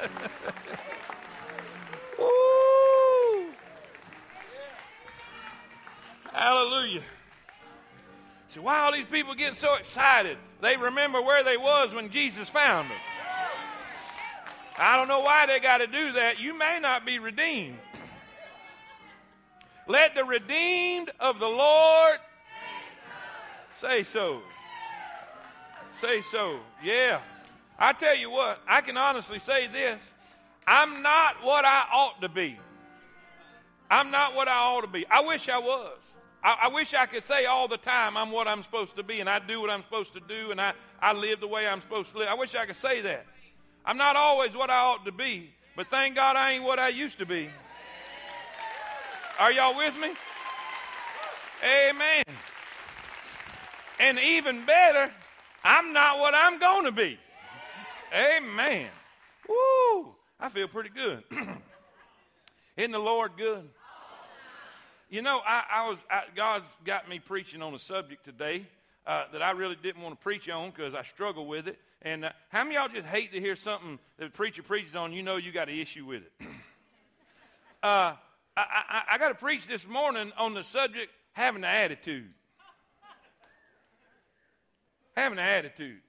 [2.18, 3.46] Woo!
[6.32, 7.02] Hallelujah.
[8.48, 10.38] So why all these people getting so excited?
[10.60, 12.98] They remember where they was when Jesus found them.
[14.78, 16.38] I don't know why they got to do that.
[16.38, 17.78] You may not be redeemed.
[19.86, 22.18] Let the redeemed of the Lord
[23.72, 24.42] say so.
[25.92, 26.58] Say so.
[26.82, 27.20] Yeah.
[27.78, 30.02] I tell you what, I can honestly say this.
[30.66, 32.58] I'm not what I ought to be.
[33.90, 35.06] I'm not what I ought to be.
[35.08, 35.98] I wish I was.
[36.42, 39.20] I, I, wish I could say all the time I'm what I'm supposed to be
[39.20, 41.80] and I do what I'm supposed to do and I, I live the way I'm
[41.80, 42.28] supposed to live.
[42.28, 43.26] I wish I could say that.
[43.84, 46.88] I'm not always what I ought to be, but thank God I ain't what I
[46.88, 47.48] used to be.
[49.38, 50.10] Are y'all with me?
[51.64, 52.24] Amen.
[54.00, 55.12] And even better,
[55.64, 57.18] I'm not what I'm going to be.
[58.16, 58.88] Amen.
[59.46, 60.14] Woo!
[60.40, 61.22] I feel pretty good.
[62.76, 63.68] Isn't the Lord good?
[65.10, 68.66] You know, I, I was I, God's got me preaching on a subject today
[69.06, 71.78] uh, that I really didn't want to preach on because I struggle with it.
[72.00, 75.12] And uh, how many y'all just hate to hear something that the preacher preaches on?
[75.12, 76.32] You know, you got an issue with it.
[77.82, 78.16] uh, I,
[78.56, 82.30] I, I got to preach this morning on the subject having an attitude.
[85.14, 86.00] having an attitude.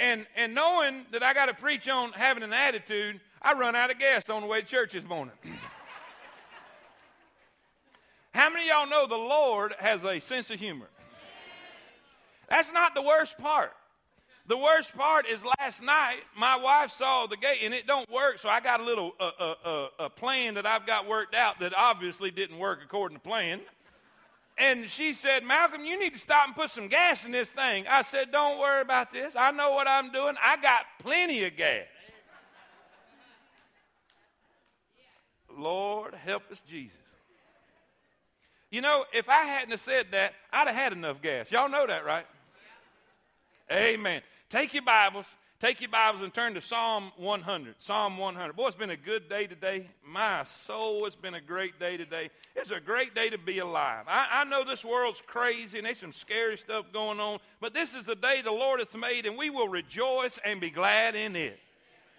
[0.00, 3.90] And, and knowing that I got to preach on having an attitude, I run out
[3.90, 5.34] of gas on the way to church this morning.
[8.34, 10.88] How many of y'all know the Lord has a sense of humor?
[12.48, 13.72] That's not the worst part.
[14.46, 18.38] The worst part is last night my wife saw the gate and it don't work,
[18.38, 21.60] so I got a little uh, uh, uh, a plan that I've got worked out
[21.60, 23.60] that obviously didn't work according to plan.
[24.56, 27.86] And she said, Malcolm, you need to stop and put some gas in this thing.
[27.88, 29.34] I said, Don't worry about this.
[29.34, 30.36] I know what I'm doing.
[30.42, 31.86] I got plenty of gas.
[35.56, 36.98] Lord, help us, Jesus.
[38.70, 41.50] You know, if I hadn't have said that, I'd have had enough gas.
[41.52, 42.26] Y'all know that, right?
[43.70, 44.20] Amen.
[44.50, 45.26] Take your Bibles,
[45.60, 47.74] take your Bibles and turn to Psalm 100.
[47.78, 48.54] Psalm 100.
[48.54, 49.88] Boy, it's been a good day today.
[50.06, 52.30] My soul, it's been a great day today.
[52.54, 54.04] It's a great day to be alive.
[54.08, 57.94] I, I know this world's crazy and there's some scary stuff going on, but this
[57.94, 61.36] is the day the Lord hath made, and we will rejoice and be glad in
[61.36, 61.58] it.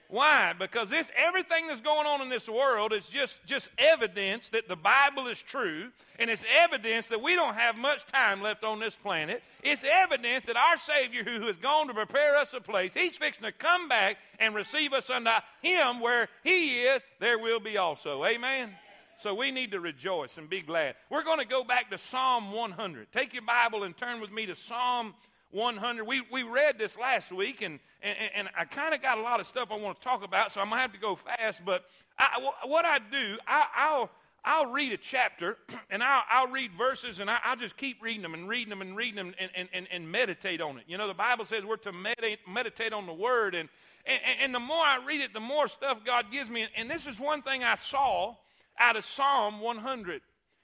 [0.08, 0.54] Why?
[0.58, 4.76] Because this everything that's going on in this world is just, just evidence that the
[4.76, 5.90] Bible is true,
[6.20, 9.42] and it's evidence that we don't have much time left on this planet.
[9.64, 13.46] It's evidence that our Savior, who has gone to prepare us a place, He's fixing
[13.46, 18.24] to come back and receive us unto Him where He is, there will be also.
[18.26, 18.72] Amen.
[19.18, 20.96] So we need to rejoice and be glad.
[21.10, 23.12] We're going to go back to Psalm 100.
[23.12, 25.14] Take your Bible and turn with me to Psalm
[25.56, 26.06] 100.
[26.06, 29.40] We, we read this last week, and, and, and I kind of got a lot
[29.40, 31.64] of stuff I want to talk about, so I'm going to have to go fast.
[31.66, 31.86] But
[32.20, 32.28] I,
[32.66, 34.10] what I do, I, will
[34.44, 35.58] I'll read a chapter,
[35.90, 38.82] and I'll, I'll read verses, and I, will just keep reading them and reading them
[38.82, 40.84] and reading them and, and, and, and, meditate on it.
[40.88, 43.70] You know, the Bible says we're to meditate, meditate on the Word, and,
[44.06, 46.68] and, and the more I read it, the more stuff God gives me.
[46.76, 48.36] And this is one thing I saw
[48.78, 50.22] out of Psalm 100.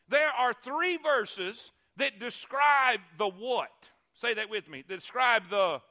[0.10, 3.72] There are three verses that describe the what.
[4.16, 4.84] Say that with me.
[4.88, 5.82] Describe the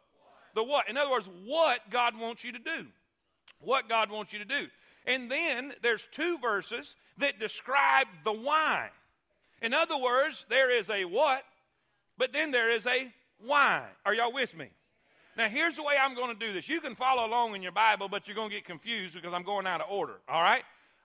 [0.55, 0.89] the what.
[0.89, 2.87] In other words, what God wants you to do.
[3.61, 4.67] What God wants you to do.
[5.07, 8.91] And then there's two verses that describe the why.
[9.63, 11.43] In other words, there is a what,
[12.19, 13.13] but then there is a
[13.45, 13.85] why.
[14.05, 14.69] Are y'all with me?
[15.37, 16.69] Now, here's the way I'm going to do this.
[16.69, 19.43] You can follow along in your Bible, but you're going to get confused because I'm
[19.43, 20.17] going out of order.
[20.29, 20.63] All right?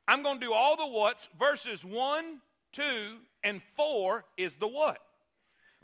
[0.08, 1.30] I'm going to do all the what's.
[1.40, 2.40] Verses 1,
[2.74, 2.84] 2,
[3.44, 5.00] and 4 is the what.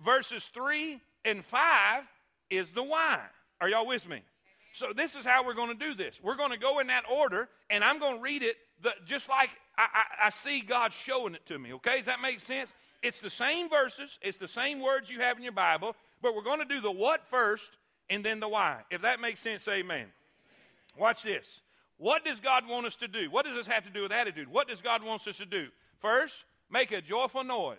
[0.03, 2.03] Verses 3, and five
[2.49, 3.19] is the why.
[3.59, 4.21] Are y'all with me?
[4.73, 6.19] So this is how we're going to do this.
[6.23, 9.29] We're going to go in that order, and I'm going to read it the, just
[9.29, 11.73] like I, I, I, see God showing it to me.
[11.73, 12.73] Okay, does that make sense?
[13.03, 16.43] It's the same verses, it's the same words you have in your Bible, but we're
[16.43, 17.71] going to do the what first
[18.09, 18.81] and then the why.
[18.89, 20.07] If that makes sense, say amen.
[20.97, 21.61] Watch this.
[21.97, 23.29] What does God want us to do?
[23.29, 24.47] What does this have to do with attitude?
[24.47, 25.67] What does God want us to do?
[25.99, 27.77] First, make a joyful noise.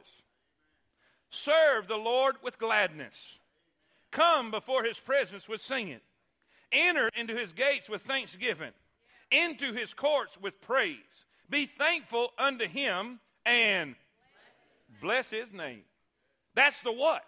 [1.31, 3.39] Serve the Lord with gladness.
[4.13, 6.01] Come before his presence with singing.
[6.71, 8.73] Enter into his gates with thanksgiving.
[9.31, 10.97] Into his courts with praise.
[11.51, 13.97] Be thankful unto him and
[15.01, 15.83] bless his name.
[16.55, 17.25] That's the what.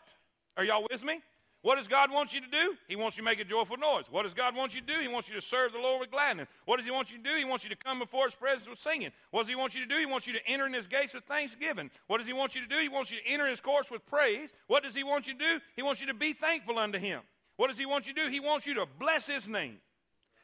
[0.57, 1.21] Are y'all with me?
[1.65, 2.77] What does God want you to do?
[2.89, 4.05] He wants you to make a joyful noise.
[4.11, 5.01] What does God want you to do?
[5.01, 6.47] He wants you to serve the Lord with gladness.
[6.67, 7.35] What does He want you to do?
[7.39, 9.13] He wants you to come before His presence with singing.
[9.31, 9.97] What does He want you to do?
[9.97, 11.91] He wants you to enter in His gates with thanksgiving.
[12.07, 12.77] What does He want you to do?
[12.77, 14.53] He wants you to enter His courts with praise.
[14.67, 15.61] What does He want you to do?
[15.75, 17.23] He wants you to be thankful unto Him.
[17.57, 18.31] What does He want you to do?
[18.31, 19.79] He wants you to bless His name.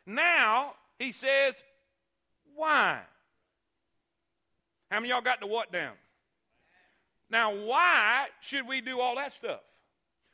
[0.06, 1.62] Now, he says,
[2.56, 2.98] why?
[4.90, 5.92] How many y'all got the what down?
[7.28, 9.60] Now, why should we do all that stuff?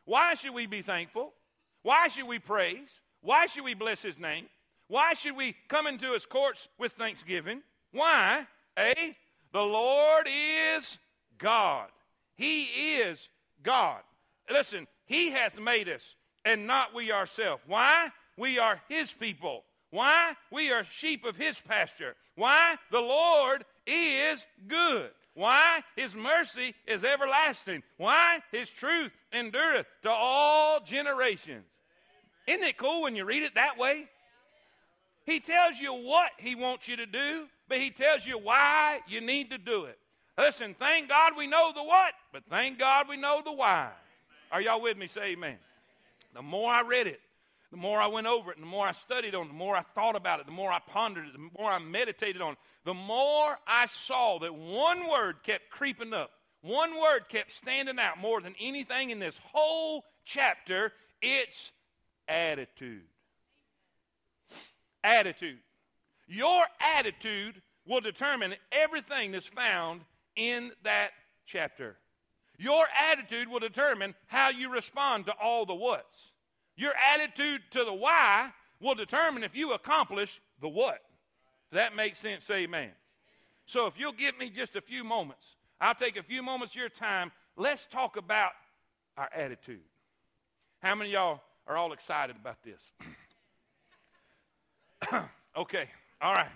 [0.06, 1.34] Why should we be thankful?
[1.82, 2.88] Why should we praise?
[3.20, 4.46] Why should we bless his name?
[4.88, 7.62] Why should we come into his courts with thanksgiving?
[7.92, 8.46] Why?
[8.78, 9.16] A,
[9.52, 10.98] the Lord is
[11.38, 11.88] God.
[12.36, 12.64] He
[12.98, 13.28] is
[13.62, 14.00] God.
[14.50, 16.14] Listen, he hath made us
[16.44, 17.62] and not we ourselves.
[17.66, 18.08] Why?
[18.36, 19.64] We are his people.
[19.90, 20.34] Why?
[20.52, 22.14] We are sheep of his pasture.
[22.36, 22.76] Why?
[22.90, 25.10] The Lord is good.
[25.36, 25.82] Why?
[25.96, 27.82] His mercy is everlasting.
[27.98, 28.40] Why?
[28.50, 31.66] His truth endureth to all generations.
[32.46, 34.08] Isn't it cool when you read it that way?
[35.26, 39.20] He tells you what he wants you to do, but he tells you why you
[39.20, 39.98] need to do it.
[40.38, 43.90] Listen, thank God we know the what, but thank God we know the why.
[44.50, 45.06] Are y'all with me?
[45.06, 45.58] Say amen.
[46.34, 47.20] The more I read it,
[47.70, 49.76] the more I went over it, and the more I studied on it, the more
[49.76, 52.58] I thought about it, the more I pondered it, the more I meditated on it,
[52.84, 56.30] the more I saw that one word kept creeping up.
[56.62, 60.92] One word kept standing out more than anything in this whole chapter.
[61.22, 61.70] It's
[62.26, 63.04] attitude.
[65.04, 65.58] Attitude.
[66.26, 70.00] Your attitude will determine everything that's found
[70.34, 71.10] in that
[71.46, 71.96] chapter.
[72.58, 76.32] Your attitude will determine how you respond to all the what's.
[76.76, 78.50] Your attitude to the why
[78.80, 81.00] will determine if you accomplish the what.
[81.70, 82.90] If that makes sense, say amen.
[83.66, 86.80] So if you'll give me just a few moments, I'll take a few moments of
[86.80, 87.32] your time.
[87.56, 88.52] Let's talk about
[89.16, 89.80] our attitude.
[90.82, 92.92] How many y'all are all excited about this?
[95.56, 95.88] okay,
[96.20, 96.50] all right.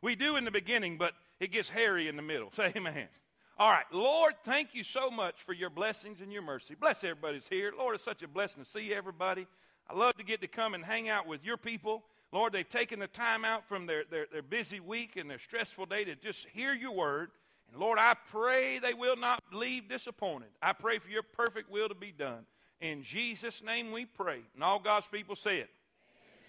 [0.00, 2.50] We do in the beginning, but it gets hairy in the middle.
[2.52, 3.08] Say amen.
[3.58, 6.74] All right, Lord, thank you so much for your blessings and your mercy.
[6.78, 7.72] Bless everybody that's here.
[7.76, 9.46] Lord, it's such a blessing to see everybody.
[9.88, 12.02] I love to get to come and hang out with your people.
[12.32, 15.86] Lord, they've taken the time out from their, their, their busy week and their stressful
[15.86, 17.30] day to just hear your word.
[17.72, 20.50] And Lord, I pray they will not leave disappointed.
[20.60, 22.44] I pray for your perfect will to be done.
[22.82, 24.40] In Jesus' name we pray.
[24.54, 25.70] And all God's people say it.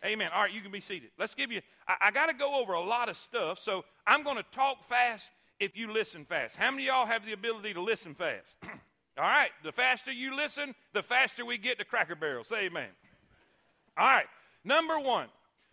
[0.03, 0.11] Amen.
[0.11, 0.31] Amen.
[0.35, 1.11] All right, you can be seated.
[1.17, 4.23] Let's give you, I, I got to go over a lot of stuff, so I'm
[4.23, 6.57] going to talk fast if you listen fast.
[6.57, 8.55] How many y'all have the ability to listen fast?
[9.17, 12.43] All right, the faster you listen, the faster we get to Cracker Barrel.
[12.43, 12.89] Say amen.
[13.97, 14.27] All right,
[14.63, 15.27] number one,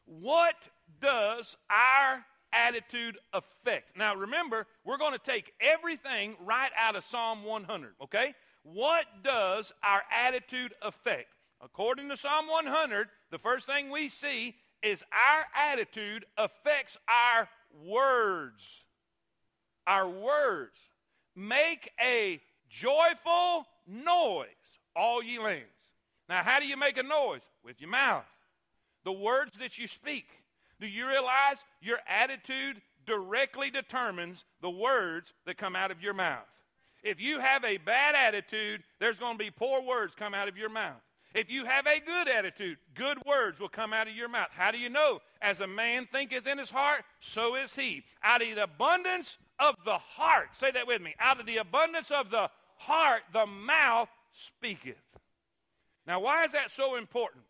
[0.07, 0.55] what
[1.01, 3.97] does our attitude affect?
[3.97, 8.33] Now remember, we're going to take everything right out of Psalm 100, okay?
[8.63, 11.29] What does our attitude affect?
[11.63, 17.49] According to Psalm 100, the first thing we see is our attitude affects our
[17.85, 18.85] words
[19.87, 20.77] our words.
[21.37, 24.49] Make a joyful noise,
[24.95, 25.65] all ye lands.
[26.29, 27.43] Now, how do you make a noise?
[27.65, 28.25] With your mouth.
[29.05, 30.27] The words that you speak.
[30.81, 36.47] Do you realize your attitude directly determines the words that come out of your mouth?
[37.03, 40.57] If you have a bad attitude, there's going to be poor words come out of
[40.57, 41.01] your mouth.
[41.35, 44.49] If you have a good attitude, good words will come out of your mouth.
[44.53, 45.21] How do you know?
[45.43, 48.05] As a man thinketh in his heart, so is he.
[48.23, 50.49] Out of the abundance of the heart.
[50.59, 51.15] Say that with me.
[51.19, 54.97] Out of the abundance of the heart, the mouth speaketh.
[56.07, 57.45] Now, why is that so important?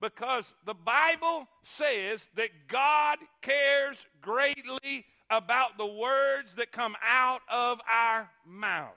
[0.00, 7.78] Because the Bible says that God cares greatly about the words that come out of
[7.88, 8.88] our mouth.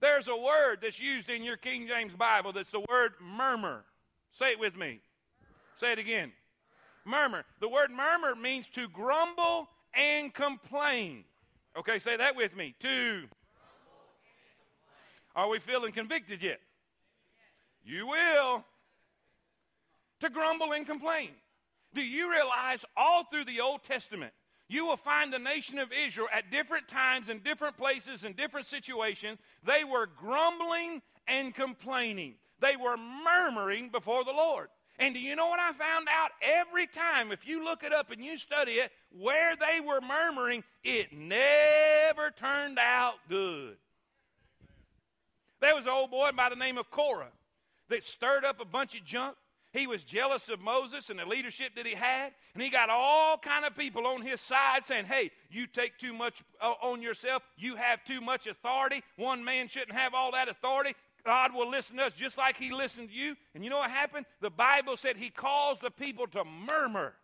[0.00, 3.84] There's a word that's used in your King James Bible that's the word murmur.
[4.38, 5.00] Say it with me.
[5.78, 6.32] Say it again.
[7.04, 7.44] Murmur.
[7.60, 11.24] The word murmur means to grumble and complain.
[11.76, 12.74] Okay, say that with me.
[12.80, 13.24] To.
[15.36, 16.60] Are we feeling convicted yet?
[17.84, 18.64] You will.
[20.20, 21.30] To grumble and complain.
[21.94, 24.32] Do you realize all through the Old Testament,
[24.68, 28.66] you will find the nation of Israel at different times in different places in different
[28.66, 32.34] situations, they were grumbling and complaining.
[32.60, 34.68] They were murmuring before the Lord.
[34.98, 36.30] And do you know what I found out?
[36.40, 40.62] Every time, if you look it up and you study it, where they were murmuring,
[40.84, 43.76] it never turned out good.
[45.60, 47.32] There was an old boy by the name of Korah
[47.88, 49.36] that stirred up a bunch of junk.
[49.72, 53.36] He was jealous of Moses and the leadership that he had, and he got all
[53.36, 57.42] kind of people on his side saying, "Hey, you take too much uh, on yourself.
[57.56, 59.02] You have too much authority.
[59.16, 60.94] One man shouldn't have all that authority.
[61.24, 63.36] God will listen to us just like He listened to you.
[63.54, 64.26] And you know what happened?
[64.40, 67.14] The Bible said He calls the people to murmur.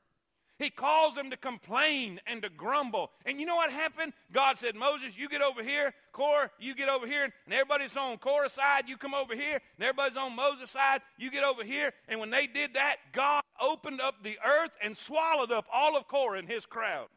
[0.60, 3.10] He calls them to complain and to grumble.
[3.24, 4.12] And you know what happened?
[4.30, 5.94] God said, Moses, you get over here.
[6.12, 7.24] Korah, you get over here.
[7.24, 9.54] And everybody's on Korah's side, you come over here.
[9.54, 11.92] And everybody's on Moses' side, you get over here.
[12.08, 16.06] And when they did that, God opened up the earth and swallowed up all of
[16.08, 17.08] Korah and his crowd.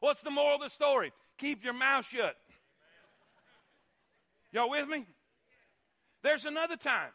[0.00, 1.12] What's the moral of the story?
[1.36, 2.34] Keep your mouth shut.
[4.52, 5.04] Y'all with me?
[6.22, 7.10] There's another time.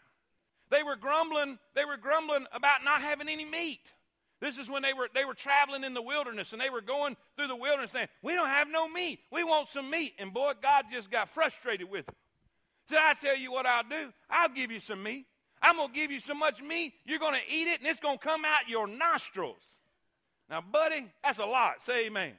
[0.69, 3.79] They were grumbling, they were grumbling about not having any meat.
[4.39, 7.17] This is when they were they were traveling in the wilderness and they were going
[7.35, 9.19] through the wilderness saying, We don't have no meat.
[9.31, 10.13] We want some meat.
[10.19, 12.15] And boy, God just got frustrated with them.
[12.89, 14.13] So I tell you what I'll do.
[14.29, 15.25] I'll give you some meat.
[15.61, 18.45] I'm gonna give you so much meat, you're gonna eat it, and it's gonna come
[18.45, 19.57] out your nostrils.
[20.49, 21.81] Now, buddy, that's a lot.
[21.81, 22.33] Say amen.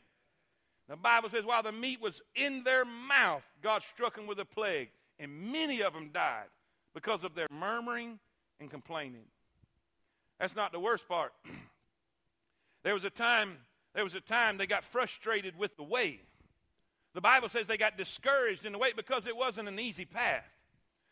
[0.88, 4.44] The Bible says, while the meat was in their mouth, God struck them with a
[4.44, 6.46] plague, and many of them died
[6.98, 8.18] because of their murmuring
[8.58, 9.22] and complaining.
[10.40, 11.32] That's not the worst part.
[12.82, 13.58] there was a time,
[13.94, 16.20] there was a time they got frustrated with the way.
[17.14, 20.44] The Bible says they got discouraged in the way because it wasn't an easy path.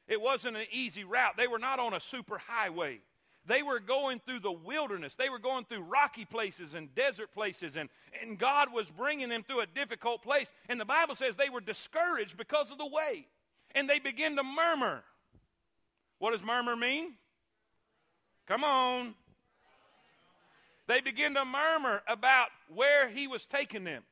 [0.08, 1.36] It wasn't an easy route.
[1.36, 2.98] They were not on a super highway.
[3.46, 5.14] They were going through the wilderness.
[5.14, 7.88] They were going through rocky places and desert places, and,
[8.20, 10.52] and God was bringing them through a difficult place.
[10.68, 13.28] And the Bible says they were discouraged because of the way.
[13.72, 15.04] And they began to murmur.
[16.18, 17.14] What does murmur mean?
[18.46, 19.14] Come on.
[20.86, 24.02] They begin to murmur about where he was taking them.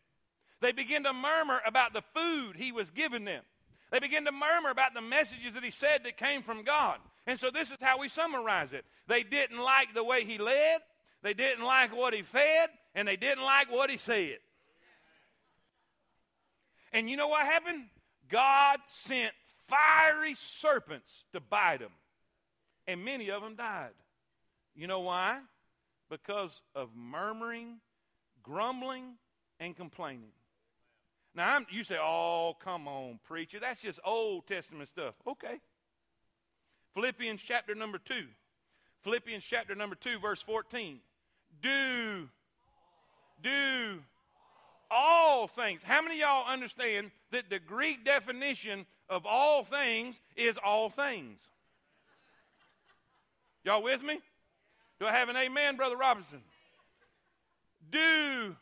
[0.61, 3.43] They begin to murmur about the food he was giving them.
[3.91, 6.99] They begin to murmur about the messages that he said that came from God.
[7.27, 8.85] And so this is how we summarize it.
[9.07, 10.81] They didn't like the way he led,
[11.23, 14.39] they didn't like what he fed, and they didn't like what he said.
[16.93, 17.85] And you know what happened?
[18.29, 19.33] God sent
[19.69, 21.91] fiery serpents to bite them.
[22.87, 23.93] And many of them died.
[24.75, 25.39] You know why?
[26.11, 27.79] Because of murmuring,
[28.43, 29.15] grumbling,
[29.59, 30.33] and complaining.
[31.35, 33.59] Now, I'm, you say, oh, come on, preacher.
[33.61, 35.15] That's just Old Testament stuff.
[35.27, 35.61] Okay.
[36.95, 38.15] Philippians chapter number 2.
[39.03, 41.01] Philippians chapter number 2, verse 14.
[41.61, 42.29] Do,
[43.43, 44.01] do
[44.91, 45.83] all things.
[45.83, 51.39] How many y'all understand that the Greek definition of all things is all things?
[53.63, 54.21] Y'all with me?
[54.99, 56.43] Do I have an amen, Brother Robinson?
[57.91, 58.57] Do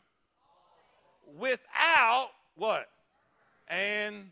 [1.37, 2.87] without what?
[3.67, 4.29] And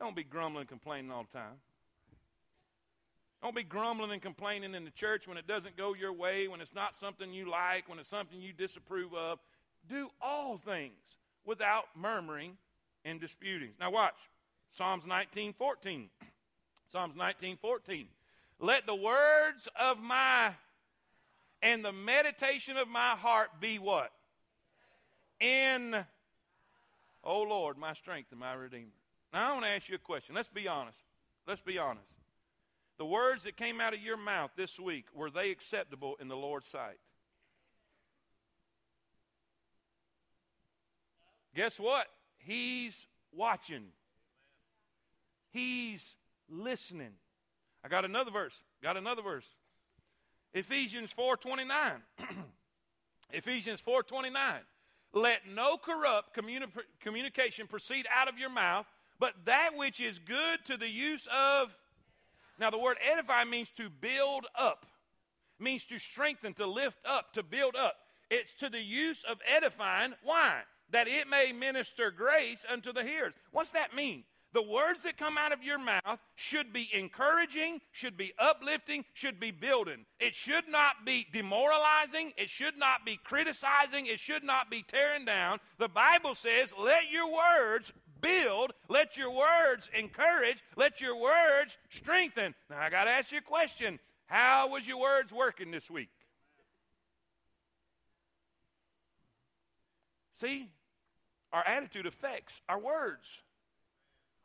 [0.00, 1.54] don't be grumbling, and complaining all the time.
[3.42, 6.60] Don't be grumbling and complaining in the church when it doesn't go your way, when
[6.60, 9.38] it's not something you like, when it's something you disapprove of.
[9.88, 10.98] Do all things
[11.44, 12.56] without murmuring
[13.04, 13.70] and disputing.
[13.78, 14.16] Now watch.
[14.76, 16.10] Psalms 19:14.
[16.92, 18.08] Psalms 19:14.
[18.58, 20.54] Let the words of my
[21.62, 24.12] and the meditation of my heart be what?
[25.40, 26.04] In
[27.24, 28.92] Oh Lord, my strength and my redeemer.
[29.32, 30.34] Now I want to ask you a question.
[30.34, 30.98] Let's be honest.
[31.46, 32.18] Let's be honest.
[32.98, 36.36] The words that came out of your mouth this week, were they acceptable in the
[36.36, 36.98] Lord's sight?
[41.54, 42.06] Guess what?
[42.38, 43.92] He's watching.
[45.56, 46.16] He's
[46.50, 47.12] listening.
[47.82, 48.52] I got another verse.
[48.82, 49.46] Got another verse.
[50.52, 52.02] Ephesians 4:29.
[53.32, 54.58] Ephesians 4:29.
[55.14, 56.68] Let no corrupt communi-
[57.00, 58.84] communication proceed out of your mouth,
[59.18, 61.74] but that which is good to the use of.
[62.58, 64.84] Now, the word edify means to build up,
[65.58, 67.96] means to strengthen, to lift up, to build up.
[68.30, 70.12] It's to the use of edifying.
[70.22, 70.60] Why?
[70.90, 73.32] That it may minister grace unto the hearers.
[73.52, 74.24] What's that mean?
[74.56, 79.38] The words that come out of your mouth should be encouraging, should be uplifting, should
[79.38, 80.06] be building.
[80.18, 85.26] It should not be demoralizing, it should not be criticizing, it should not be tearing
[85.26, 85.58] down.
[85.76, 92.54] The Bible says, let your words build, let your words encourage, let your words strengthen.
[92.70, 96.08] Now, I got to ask you a question How was your words working this week?
[100.40, 100.70] See,
[101.52, 103.42] our attitude affects our words.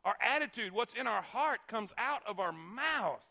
[0.04, 3.24] Our attitude, what's in our heart, comes out of our mouth.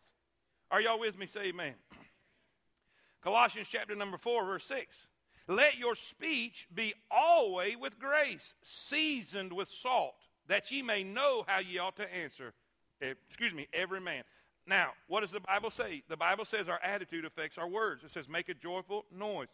[0.69, 1.25] Are y'all with me?
[1.25, 1.73] Say amen.
[3.21, 5.07] Colossians chapter number 4, verse 6.
[5.47, 10.15] Let your speech be always with grace, seasoned with salt,
[10.47, 12.53] that ye may know how ye ought to answer,
[13.01, 14.23] eh, excuse me, every man.
[14.65, 16.03] Now, what does the Bible say?
[16.07, 18.03] The Bible says our attitude affects our words.
[18.03, 19.47] It says, make a joyful noise.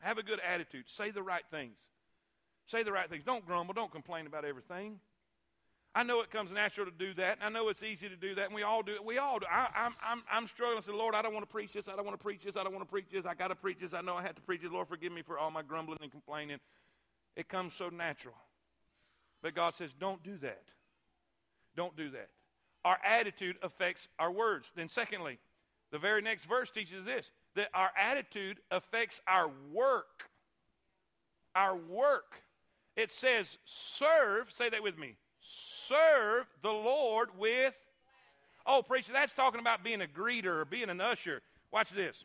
[0.00, 0.84] Have a good attitude.
[0.88, 1.78] Say the right things.
[2.66, 3.24] Say the right things.
[3.24, 3.74] Don't grumble.
[3.74, 5.00] Don't complain about everything.
[5.92, 7.38] I know it comes natural to do that.
[7.42, 9.04] I know it's easy to do that, and we all do it.
[9.04, 9.46] We all do.
[9.50, 10.78] I, am I'm, I'm, I'm struggling.
[10.78, 11.88] I said, Lord, I don't want to preach this.
[11.88, 12.56] I don't want to preach this.
[12.56, 13.26] I don't want to preach this.
[13.26, 13.92] I got to preach this.
[13.92, 14.70] I know I have to preach this.
[14.70, 16.58] Lord, forgive me for all my grumbling and complaining.
[17.34, 18.36] It comes so natural.
[19.42, 20.62] But God says, don't do that.
[21.76, 22.28] Don't do that.
[22.84, 24.68] Our attitude affects our words.
[24.76, 25.38] Then, secondly,
[25.90, 30.30] the very next verse teaches this that our attitude affects our work.
[31.56, 32.42] Our work.
[32.96, 37.74] It says, serve, say that with me, serve the Lord with.
[38.66, 41.42] Oh, preacher, that's talking about being a greeter or being an usher.
[41.72, 42.24] Watch this.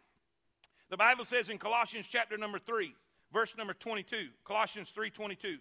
[0.90, 2.94] The Bible says in Colossians chapter number 3,
[3.34, 5.58] verse number 22, Colossians 3:22,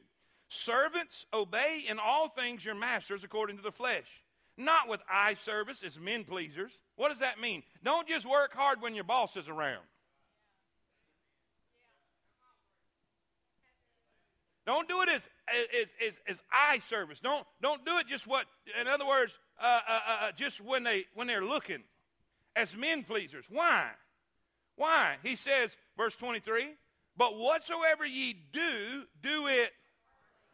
[0.48, 4.22] servants obey in all things your masters according to the flesh,
[4.56, 6.78] not with eye service as men pleasers.
[6.96, 7.62] What does that mean?
[7.82, 9.82] Don't just work hard when your boss is around.
[14.66, 15.28] Don't do it as,
[15.82, 17.20] as, as, as eye service.
[17.20, 18.46] Don't, don't do it just what,
[18.80, 21.82] in other words, uh, uh, uh, uh just when, they, when they're looking
[22.56, 23.44] as men pleasers.
[23.50, 23.90] Why?
[24.76, 25.16] Why?
[25.22, 26.66] He says, verse 23,
[27.16, 29.70] but whatsoever ye do, do it.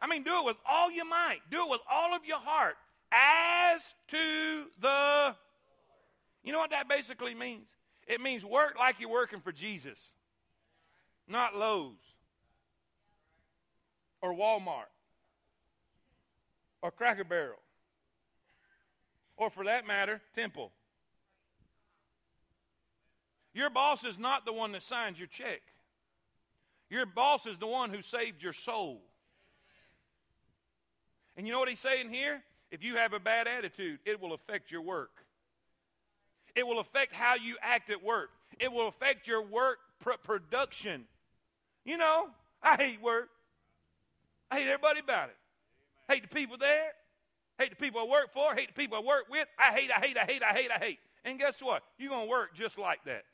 [0.01, 1.41] I mean, do it with all your might.
[1.51, 2.77] Do it with all of your heart.
[3.13, 5.37] As to the.
[6.43, 7.67] You know what that basically means?
[8.07, 9.99] It means work like you're working for Jesus,
[11.29, 12.10] not Lowe's
[14.23, 14.91] or Walmart
[16.83, 17.61] or Cracker Barrel
[19.41, 20.71] or, for that matter, Temple.
[23.55, 25.63] Your boss is not the one that signs your check.
[26.91, 29.01] Your boss is the one who saved your soul.
[31.37, 32.43] And you know what he's saying here?
[32.71, 35.25] If you have a bad attitude, it will affect your work.
[36.55, 38.31] It will affect how you act at work.
[38.59, 41.07] It will affect your work pr- production.
[41.85, 42.29] You know,
[42.63, 43.31] I hate work.
[44.51, 45.37] I hate everybody about it.
[46.09, 46.93] Hate the people there.
[47.59, 48.55] Hate the people I work for.
[48.55, 49.47] Hate the people I work with.
[49.59, 50.99] I hate, I hate, I hate, I hate, I hate.
[51.25, 51.83] And guess what?
[51.99, 53.25] You're going to work just like that.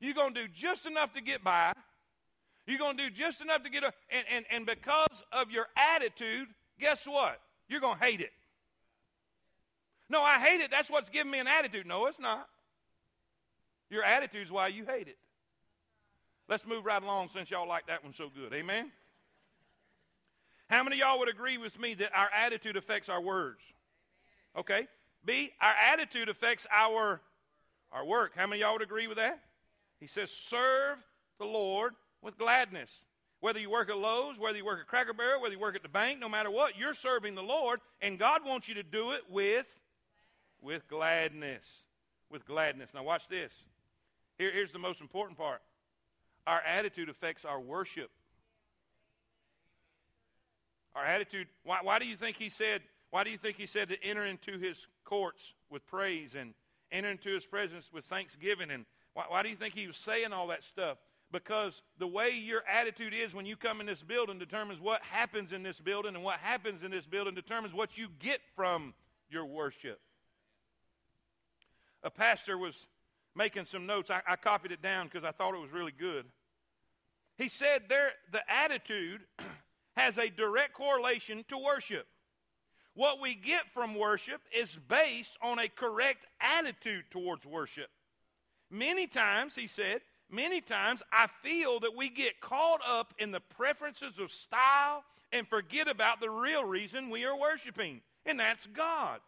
[0.00, 1.72] You're going to do just enough to get by.
[2.66, 5.66] You're going to do just enough to get a, and, and, and because of your
[5.76, 7.40] attitude, guess what?
[7.68, 8.32] You're going to hate it.
[10.08, 10.70] No, I hate it.
[10.70, 11.86] That's what's giving me an attitude.
[11.86, 12.48] No, it's not.
[13.90, 15.16] Your attitude is why you hate it.
[16.50, 18.52] Let's move right along since y'all like that one so good.
[18.52, 18.90] Amen?
[20.68, 23.60] How many y'all would agree with me that our attitude affects our words?
[24.58, 24.88] Okay.
[25.24, 27.20] B, our attitude affects our,
[27.92, 28.32] our work.
[28.34, 29.38] How many y'all would agree with that?
[30.00, 30.98] He says, serve
[31.38, 32.90] the Lord with gladness.
[33.38, 35.84] Whether you work at Lowe's, whether you work at Cracker Barrel, whether you work at
[35.84, 39.12] the bank, no matter what, you're serving the Lord, and God wants you to do
[39.12, 39.66] it with,
[40.60, 41.84] with gladness.
[42.28, 42.92] With gladness.
[42.92, 43.52] Now, watch this.
[44.36, 45.62] Here, here's the most important part
[46.46, 48.10] our attitude affects our worship.
[50.94, 53.88] Our attitude, why, why do you think he said, why do you think he said
[53.90, 56.54] to enter into his courts with praise and
[56.90, 58.70] enter into his presence with thanksgiving?
[58.70, 60.98] And why, why do you think he was saying all that stuff?
[61.32, 65.52] Because the way your attitude is when you come in this building determines what happens
[65.52, 68.94] in this building, and what happens in this building determines what you get from
[69.30, 70.00] your worship.
[72.02, 72.86] A pastor was
[73.34, 74.10] making some notes.
[74.10, 76.26] I, I copied it down because I thought it was really good.
[77.36, 79.22] He said there the attitude
[79.96, 82.06] has a direct correlation to worship.
[82.94, 87.88] What we get from worship is based on a correct attitude towards worship.
[88.70, 93.40] Many times, he said, many times I feel that we get caught up in the
[93.40, 99.20] preferences of style and forget about the real reason we are worshiping, and that's God.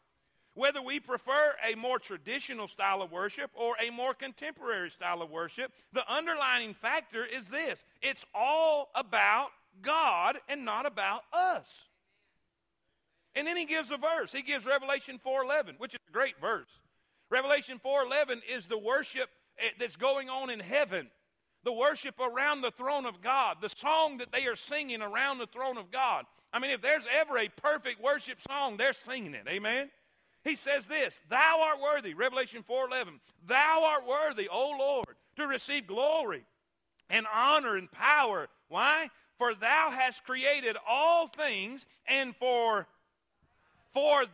[0.55, 5.31] Whether we prefer a more traditional style of worship or a more contemporary style of
[5.31, 9.49] worship, the underlying factor is this it's all about
[9.81, 11.85] God and not about us.
[13.35, 14.31] And then he gives a verse.
[14.31, 16.69] He gives Revelation 4:11, which is a great verse.
[17.31, 21.11] Revelation 4:11 is the worship eh, that's going on in heaven.
[21.65, 25.47] The worship around the throne of God, the song that they are singing around the
[25.47, 26.27] throne of God.
[26.53, 29.47] I mean, if there's ever a perfect worship song, they're singing it.
[29.49, 29.91] Amen.
[30.45, 33.21] He says this, "Thou art worthy," Revelation 4:11.
[33.43, 36.45] "Thou art worthy, O Lord, to receive glory
[37.09, 39.09] and honor and power." Why?
[39.39, 42.89] For thou hast created all things, and for
[43.93, 44.25] for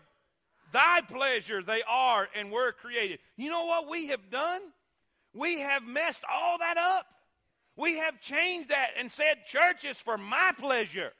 [0.72, 3.20] thy pleasure they are and were created.
[3.36, 4.72] You know what we have done?
[5.32, 7.06] We have messed all that up.
[7.76, 11.14] We have changed that and said church is for my pleasure.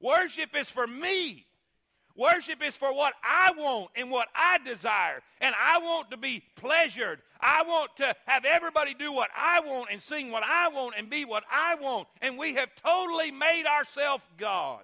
[0.00, 1.46] Worship is for me.
[2.20, 5.22] Worship is for what I want and what I desire.
[5.40, 7.20] And I want to be pleasured.
[7.40, 11.08] I want to have everybody do what I want and sing what I want and
[11.08, 12.08] be what I want.
[12.20, 14.80] And we have totally made ourselves God.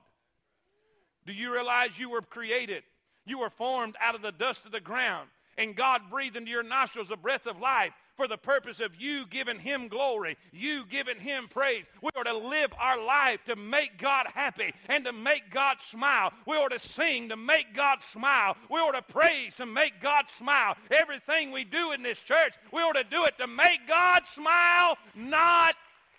[1.26, 2.84] Do you realize you were created?
[3.26, 5.28] You were formed out of the dust of the ground.
[5.58, 7.92] And God breathed into your nostrils a breath of life.
[8.16, 11.84] For the purpose of you giving Him glory, you giving Him praise.
[12.02, 16.32] We ought to live our life to make God happy and to make God smile.
[16.46, 18.56] We ought to sing to make God smile.
[18.70, 20.76] We ought to praise to make God smile.
[20.90, 24.96] Everything we do in this church, we ought to do it to make God smile,
[25.14, 25.74] not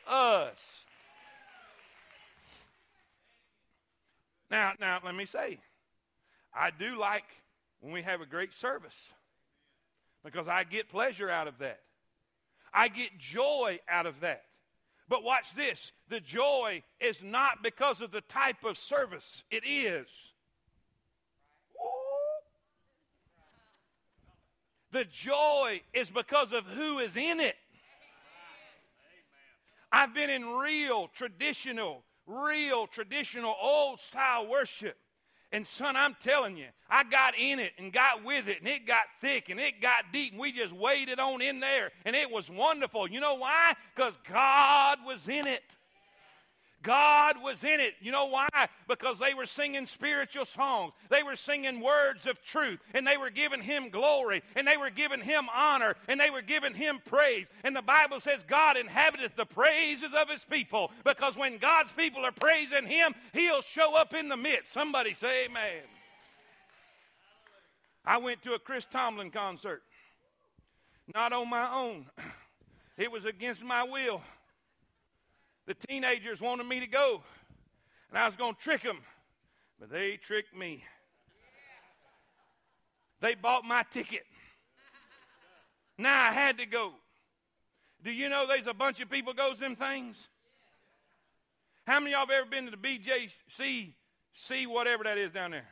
[0.08, 0.86] us.
[4.50, 5.60] Now, now let me say,
[6.54, 7.26] I do like
[7.82, 9.14] when we have a great service
[10.24, 11.80] because I get pleasure out of that.
[12.74, 14.44] I get joy out of that.
[15.10, 20.08] But watch this the joy is not because of the type of service, it is.
[24.92, 27.56] The joy is because of who is in it.
[29.92, 34.98] I've been in real, traditional, real, traditional, old style worship
[35.52, 38.86] and son, I'm telling you, I got in it and got with it, and it
[38.86, 42.30] got thick and it got deep, and we just waded on in there, and it
[42.30, 43.10] was wonderful.
[43.10, 43.74] You know why?
[43.96, 45.62] Because God was in it.
[46.84, 47.96] God was in it.
[48.00, 48.48] You know why?
[48.88, 50.94] Because they were singing spiritual songs.
[51.10, 54.90] They were singing words of truth, and they were giving Him glory, and they were
[54.90, 57.48] giving Him honor, and they were giving Him praise.
[57.64, 62.24] And the Bible says, God inhabiteth the praises of His people, because when God's people
[62.24, 64.72] are praising Him, He'll show up in the midst.
[64.72, 65.84] Somebody say, Amen.
[68.06, 69.84] I went to a Chris Tomlin concert,
[71.14, 72.06] not on my own,
[72.98, 74.22] it was against my will
[75.68, 77.22] the teenagers wanted me to go,
[78.10, 79.00] and I was going to trick them,
[79.80, 80.84] but they tricked me.
[83.20, 84.24] They bought my ticket.
[85.98, 86.94] Now I had to go.
[88.04, 90.16] Do you know there's a bunch of people goes them things?
[91.86, 93.94] How many of y'all have ever been to the BJC,
[94.34, 95.68] see whatever that is down there?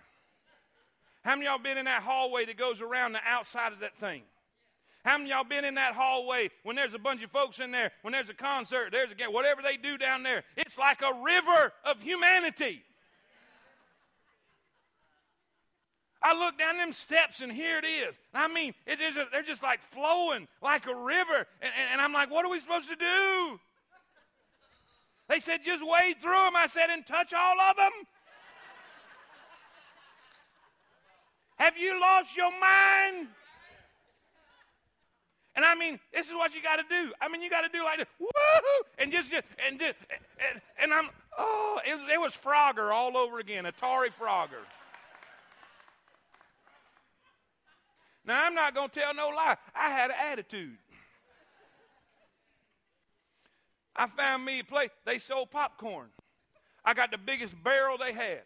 [1.24, 3.96] How many of y'all been in that hallway that goes around the outside of that
[3.98, 4.24] thing?
[5.06, 7.92] How many y'all been in that hallway when there's a bunch of folks in there,
[8.02, 10.44] when there's a concert, there's a game, whatever they do down there?
[10.58, 12.84] It's like a river of humanity.
[16.24, 18.16] I look down them steps and here it is.
[18.34, 21.46] I mean, it a, they're just like flowing like a river.
[21.62, 23.60] And, and, and I'm like, what are we supposed to do?
[25.30, 26.56] They said, just wade through them.
[26.56, 27.92] I said, and touch all of them.
[31.58, 33.28] Have you lost your mind?
[35.56, 37.14] And I mean, this is what you got to do.
[37.22, 39.96] I mean, you got to do like woohoo, and just, just and just,
[40.52, 44.66] and, and I'm, oh, it, it was Frogger all over again, Atari Frogger.
[48.26, 49.56] Now, I'm not going to tell no lie.
[49.76, 50.78] I had an attitude.
[53.96, 56.08] I found me a place, they sold popcorn.
[56.84, 58.42] I got the biggest barrel they had.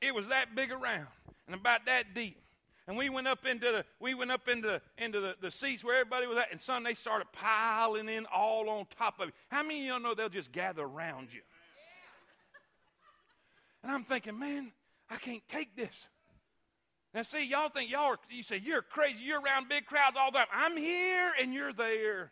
[0.00, 1.06] It was that big around
[1.46, 2.41] and about that deep.
[2.88, 5.84] And we went up into the we went up into the, into the, the seats
[5.84, 9.34] where everybody was at, and son, they started piling in all on top of it.
[9.48, 11.42] How many of y'all know they'll just gather around you?
[13.82, 14.72] And I'm thinking, man,
[15.10, 16.08] I can't take this.
[17.14, 19.22] Now, see, y'all think y'all are, you say, you're crazy.
[19.22, 20.46] You're around big crowds all the time.
[20.52, 22.30] I'm here and you're there.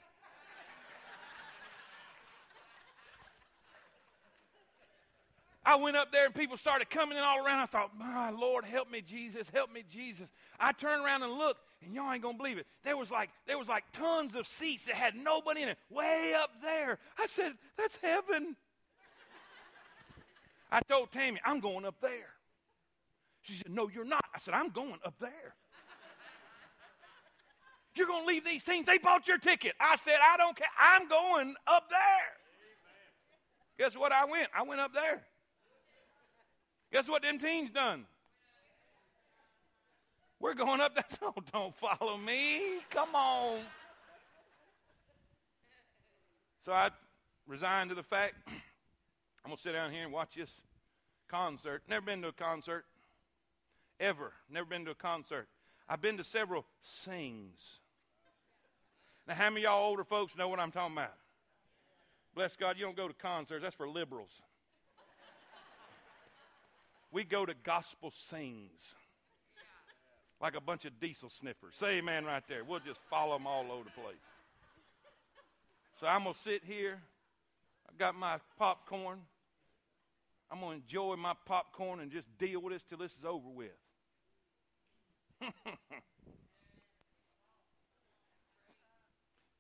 [5.65, 7.61] I went up there and people started coming in all around.
[7.61, 10.27] I thought, my Lord, help me, Jesus, help me, Jesus.
[10.59, 12.67] I turned around and looked, and y'all ain't gonna believe it.
[12.83, 16.35] There was like there was like tons of seats that had nobody in it, way
[16.37, 16.99] up there.
[17.19, 18.57] I said, that's heaven.
[20.73, 22.29] I told Tammy, I'm going up there.
[23.43, 24.25] She said, No, you're not.
[24.35, 25.55] I said, I'm going up there.
[27.97, 28.87] You're going to leave these things.
[28.87, 29.73] They bought your ticket.
[29.81, 30.69] I said, I don't care.
[30.79, 31.99] I'm going up there.
[33.79, 34.13] Guess what?
[34.13, 34.47] I went.
[34.57, 35.23] I went up there.
[36.93, 38.05] Guess what them teens done?
[40.41, 42.81] We're going up that oh, don't follow me.
[42.91, 43.61] Come on.
[46.65, 46.91] So I
[47.47, 48.35] resigned to the fact
[49.45, 50.51] I'm to sit down here and watch this
[51.29, 51.83] concert.
[51.89, 52.85] Never been to a concert.
[53.99, 54.33] Ever.
[54.51, 55.47] Never been to a concert.
[55.89, 57.61] I've been to several sings.
[59.29, 61.15] Now, how many y'all older folks know what I'm talking about?
[62.35, 63.63] Bless God, you don't go to concerts.
[63.63, 64.31] That's for liberals
[67.13, 68.95] we go to gospel sings
[70.41, 71.75] like a bunch of diesel sniffers.
[71.77, 72.65] Say amen right there.
[72.65, 74.17] We'll just follow them all over the place.
[76.01, 77.01] So I'm going to sit here.
[77.89, 79.21] I've got my popcorn.
[80.51, 83.49] I'm going to enjoy my popcorn and just deal with this till this is over
[83.49, 83.71] with.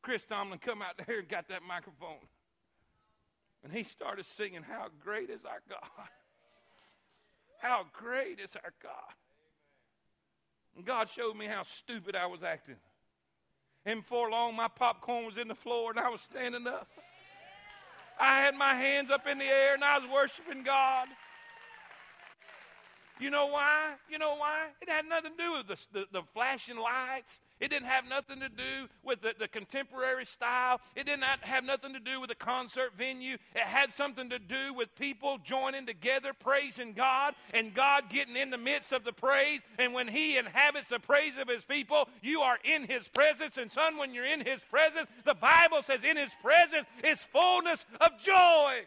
[0.02, 2.26] Chris Tomlin come out there and got that microphone.
[3.62, 6.08] And he started singing, How Great is Our God.
[7.60, 9.14] How great is our God.
[10.76, 12.76] And God showed me how stupid I was acting.
[13.84, 16.88] And before long, my popcorn was in the floor and I was standing up.
[18.18, 21.08] I had my hands up in the air and I was worshiping God.
[23.20, 23.94] You know why?
[24.10, 24.68] You know why?
[24.80, 27.40] It had nothing to do with the, the, the flashing lights.
[27.60, 30.80] It didn't have nothing to do with the, the contemporary style.
[30.96, 33.34] It did not have nothing to do with the concert venue.
[33.54, 38.48] It had something to do with people joining together, praising God, and God getting in
[38.48, 39.60] the midst of the praise.
[39.78, 43.58] And when He inhabits the praise of His people, you are in His presence.
[43.58, 47.84] And, son, when you're in His presence, the Bible says, in His presence is fullness
[48.00, 48.84] of joy.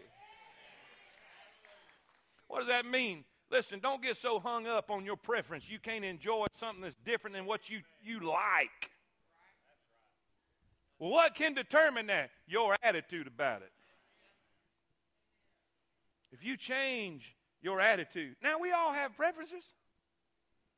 [2.48, 3.26] What does that mean?
[3.54, 5.70] Listen, don't get so hung up on your preference.
[5.70, 8.90] You can't enjoy something that's different than what you, you like.
[10.98, 12.32] What can determine that?
[12.48, 13.72] Your attitude about it.
[16.32, 18.38] If you change your attitude.
[18.42, 19.64] Now we all have preferences.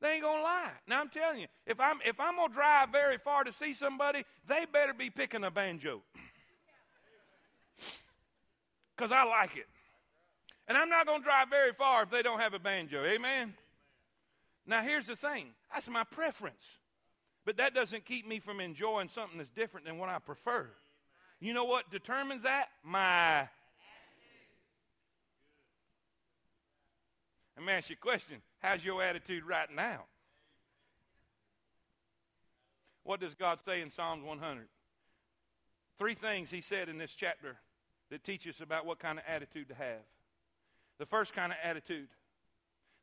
[0.02, 0.72] They ain't gonna lie.
[0.86, 4.22] Now I'm telling you, if I'm if I'm gonna drive very far to see somebody,
[4.46, 6.02] they better be picking a banjo.
[8.98, 9.66] Cause I like it.
[10.68, 13.04] And I'm not going to drive very far if they don't have a banjo.
[13.04, 13.54] Amen?
[14.66, 16.64] Now, here's the thing that's my preference.
[17.44, 20.68] But that doesn't keep me from enjoying something that's different than what I prefer.
[21.38, 22.66] You know what determines that?
[22.82, 23.48] My.
[27.56, 28.42] Let me ask you a question.
[28.58, 30.04] How's your attitude right now?
[33.04, 34.66] What does God say in Psalms 100?
[35.96, 37.56] Three things he said in this chapter
[38.10, 40.02] that teach us about what kind of attitude to have.
[40.98, 42.08] The first kind of attitude,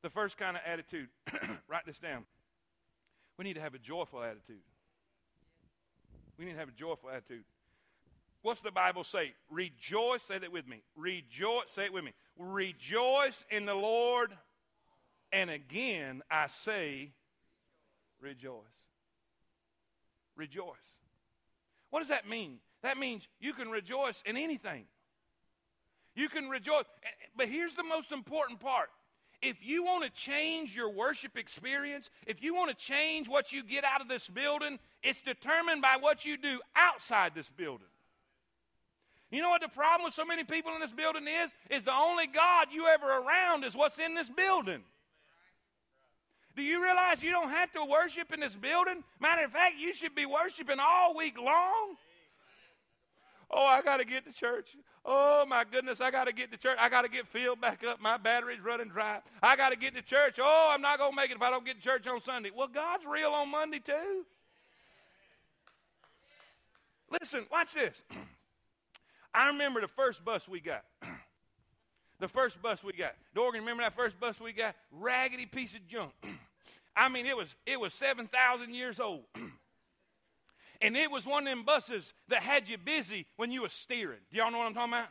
[0.01, 1.09] the first kind of attitude,
[1.67, 2.25] write this down.
[3.37, 4.61] We need to have a joyful attitude.
[6.37, 7.43] We need to have a joyful attitude.
[8.41, 9.33] What's the Bible say?
[9.49, 10.83] Rejoice, say that with me.
[10.95, 12.11] Rejoice, say it with me.
[12.37, 14.31] Rejoice in the Lord.
[15.31, 17.11] And again, I say,
[18.19, 18.61] rejoice.
[20.35, 20.97] Rejoice.
[21.89, 22.57] What does that mean?
[22.81, 24.85] That means you can rejoice in anything.
[26.15, 26.85] You can rejoice.
[27.35, 28.89] But here's the most important part.
[29.41, 33.61] If you want to change your worship experience, if you want to change what you
[33.63, 37.87] get out of this building, it's determined by what you do outside this building.
[39.31, 41.51] You know what the problem with so many people in this building is?
[41.69, 44.83] Is the only God you ever around is what's in this building.
[46.55, 49.03] Do you realize you don't have to worship in this building?
[49.19, 51.95] Matter of fact, you should be worshiping all week long.
[53.55, 54.75] Oh, I got to get to church.
[55.05, 56.77] Oh, my goodness, I got to get to church.
[56.79, 58.01] I got to get filled back up.
[58.01, 59.19] My battery's running dry.
[59.43, 60.39] I got to get to church.
[60.41, 62.49] Oh, I'm not going to make it if I don't get to church on Sunday.
[62.55, 64.25] Well, God's real on Monday, too.
[67.21, 68.01] Listen, watch this.
[69.35, 70.83] I remember the first bus we got.
[72.19, 73.13] the first bus we got.
[73.35, 74.75] Dorgan, remember that first bus we got?
[74.91, 76.11] Raggedy piece of junk.
[76.95, 79.23] I mean, it was it was seven thousand years old.
[80.83, 84.19] And it was one of them buses that had you busy when you were steering.
[84.29, 85.07] Do y'all know what I'm talking about?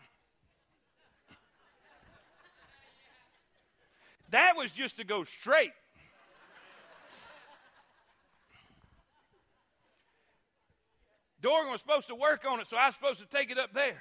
[4.30, 5.72] That was just to go straight.
[11.40, 13.72] Dorgan was supposed to work on it, so I was supposed to take it up
[13.74, 14.00] there.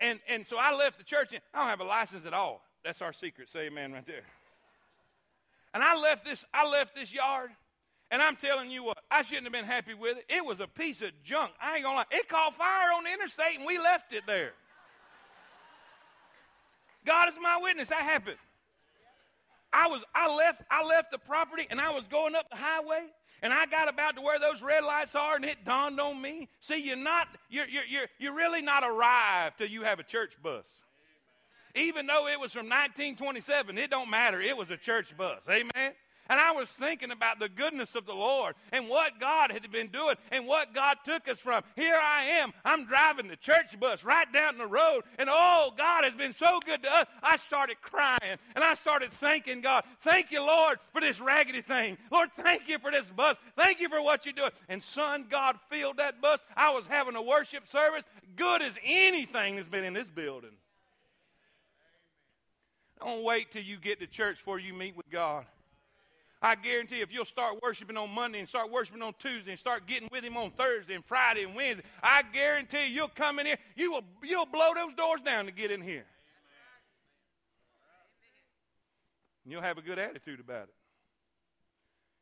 [0.00, 2.62] And, and so I left the church, and I don't have a license at all.
[2.84, 3.48] That's our secret.
[3.48, 4.24] Say amen right there.
[5.74, 7.50] And I left this, I left this yard,
[8.14, 10.26] and I'm telling you what, I shouldn't have been happy with it.
[10.28, 11.50] It was a piece of junk.
[11.60, 12.04] I ain't gonna lie.
[12.12, 14.52] It caught fire on the interstate and we left it there.
[17.04, 17.88] God is my witness.
[17.88, 18.36] That happened.
[19.72, 23.04] I was I left I left the property and I was going up the highway
[23.42, 26.48] and I got about to where those red lights are and it dawned on me.
[26.60, 30.40] See, you're not you're you're you're, you're really not arrived till you have a church
[30.40, 30.82] bus.
[31.74, 34.40] Even though it was from 1927, it don't matter.
[34.40, 35.42] It was a church bus.
[35.50, 35.94] Amen.
[36.28, 39.88] And I was thinking about the goodness of the Lord and what God had been
[39.88, 41.62] doing and what God took us from.
[41.76, 42.52] Here I am.
[42.64, 45.02] I'm driving the church bus right down the road.
[45.18, 47.06] And oh, God has been so good to us.
[47.22, 49.84] I started crying and I started thanking God.
[50.00, 51.98] Thank you, Lord, for this raggedy thing.
[52.10, 53.36] Lord, thank you for this bus.
[53.56, 54.50] Thank you for what you're doing.
[54.68, 56.40] And son, God filled that bus.
[56.56, 58.04] I was having a worship service
[58.36, 60.56] good as anything that's been in this building.
[63.00, 65.44] Don't wait till you get to church before you meet with God.
[66.44, 69.86] I guarantee if you'll start worshiping on Monday and start worshiping on Tuesday and start
[69.86, 73.56] getting with him on Thursday and Friday and Wednesday, I guarantee you'll come in here,
[73.74, 76.04] you will, you'll blow those doors down to get in here.
[79.42, 80.74] And you'll have a good attitude about it.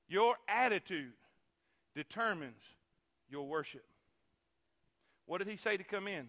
[0.08, 1.14] Your attitude
[1.96, 2.62] determines
[3.28, 3.84] your worship.
[5.26, 6.28] What did he say to come in?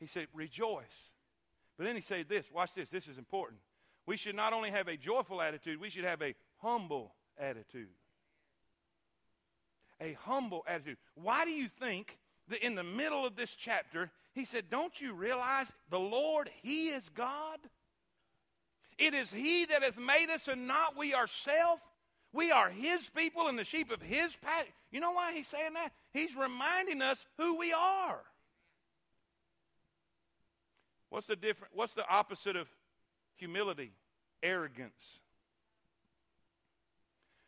[0.00, 1.10] He said, rejoice.
[1.78, 3.60] But then he said this watch this, this is important.
[4.06, 7.88] We should not only have a joyful attitude, we should have a humble attitude.
[10.00, 10.96] a humble attitude.
[11.14, 15.12] Why do you think that in the middle of this chapter, he said, Don't you
[15.12, 17.58] realize the Lord, He is God?
[18.98, 21.82] It is He that hath made us and not we ourselves.
[22.32, 24.72] We are His people and the sheep of His pasture.
[24.90, 25.90] You know why He's saying that?
[26.12, 28.20] He's reminding us who we are.
[31.10, 31.74] What's the different?
[31.76, 32.68] What's the opposite of
[33.36, 33.92] humility?
[34.42, 35.20] Arrogance.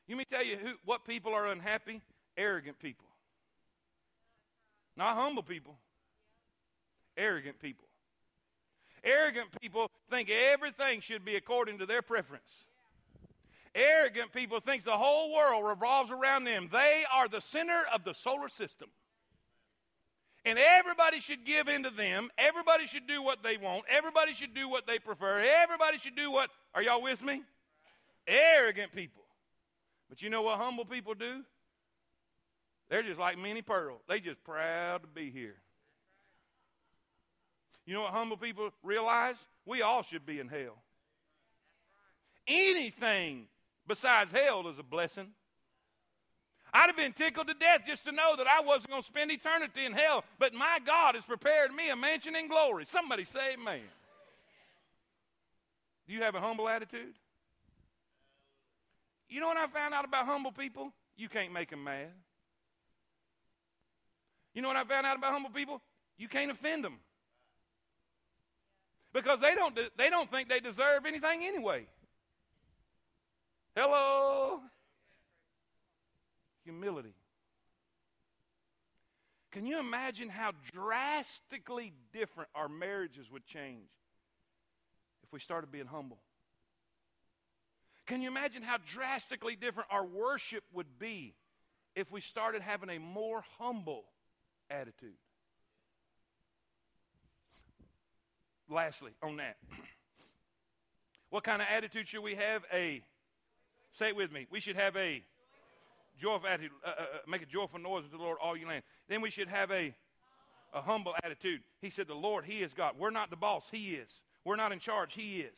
[0.07, 2.01] You me tell you who, what people are unhappy?
[2.37, 3.07] Arrogant people.
[4.97, 5.77] Not humble people.
[7.17, 7.87] Arrogant people.
[9.03, 12.51] Arrogant people think everything should be according to their preference.
[13.75, 16.69] Arrogant people think the whole world revolves around them.
[16.71, 18.89] They are the center of the solar system.
[20.45, 22.29] And everybody should give in to them.
[22.39, 23.85] Everybody should do what they want.
[23.89, 25.43] Everybody should do what they prefer.
[25.63, 26.51] Everybody should do what.
[26.75, 27.43] Are y'all with me?
[28.27, 29.24] Arrogant people.
[30.15, 31.43] But you know what humble people do?
[32.89, 34.01] They're just like Minnie Pearl.
[34.09, 35.57] They just proud to be here.
[37.85, 39.35] You know what humble people realize?
[39.67, 40.77] We all should be in hell.
[42.47, 43.49] Anything
[43.89, 45.31] besides hell is a blessing.
[46.73, 49.33] I'd have been tickled to death just to know that I wasn't going to spend
[49.33, 52.85] eternity in hell, but my God has prepared me a mansion in glory.
[52.85, 53.81] Somebody say amen.
[56.07, 57.15] Do you have a humble attitude?
[59.29, 60.93] You know what I found out about humble people?
[61.17, 62.11] You can't make them mad.
[64.55, 65.83] You know what I found out about humble people?
[66.17, 66.99] You can't offend them.
[69.13, 71.87] Because they don't, they don't think they deserve anything anyway.
[73.77, 74.61] Hello?
[76.65, 77.15] Humility.
[79.51, 83.89] Can you imagine how drastically different our marriages would change
[85.23, 86.19] if we started being humble?
[88.07, 91.35] Can you imagine how drastically different our worship would be
[91.97, 94.05] if we started having a more humble
[94.71, 95.17] attitude?
[98.69, 99.57] Lastly, on that,
[101.31, 102.63] what kind of attitude should we have?
[102.73, 103.03] A,
[103.93, 105.23] say it with me, we should have a
[106.19, 106.73] joyful attitude.
[106.85, 108.83] Uh, uh, uh, make a joyful noise unto the Lord, all you land.
[109.09, 109.95] Then we should have a,
[110.75, 111.61] a humble attitude.
[111.81, 112.95] He said, The Lord, He is God.
[112.99, 114.09] We're not the boss, He is.
[114.45, 115.57] We're not in charge, He is.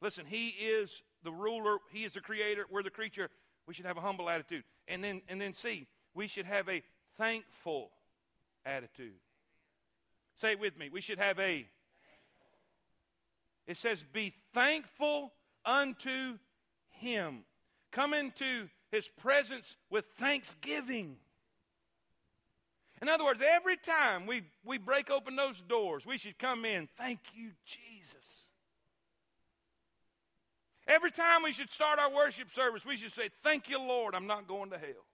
[0.00, 3.30] Listen, He is the ruler, He is the creator, we're the creature.
[3.66, 4.64] We should have a humble attitude.
[4.86, 6.82] And then, and then C, we should have a
[7.18, 7.90] thankful
[8.64, 9.20] attitude.
[10.36, 10.88] Say it with me.
[10.90, 11.66] We should have a.
[13.66, 15.32] It says, Be thankful
[15.66, 16.38] unto
[16.88, 17.44] Him.
[17.92, 21.16] Come into his presence with thanksgiving.
[23.00, 26.88] In other words, every time we, we break open those doors, we should come in,
[26.96, 28.47] thank you, Jesus.
[30.88, 34.26] Every time we should start our worship service, we should say, Thank you, Lord, I'm
[34.26, 35.04] not going to hell.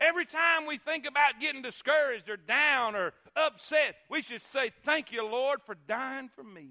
[0.00, 5.12] Every time we think about getting discouraged or down or upset, we should say, Thank
[5.12, 6.70] you, Lord, for dying for me.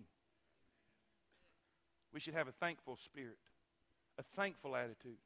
[2.13, 3.37] We should have a thankful spirit,
[4.17, 5.17] a thankful attitude.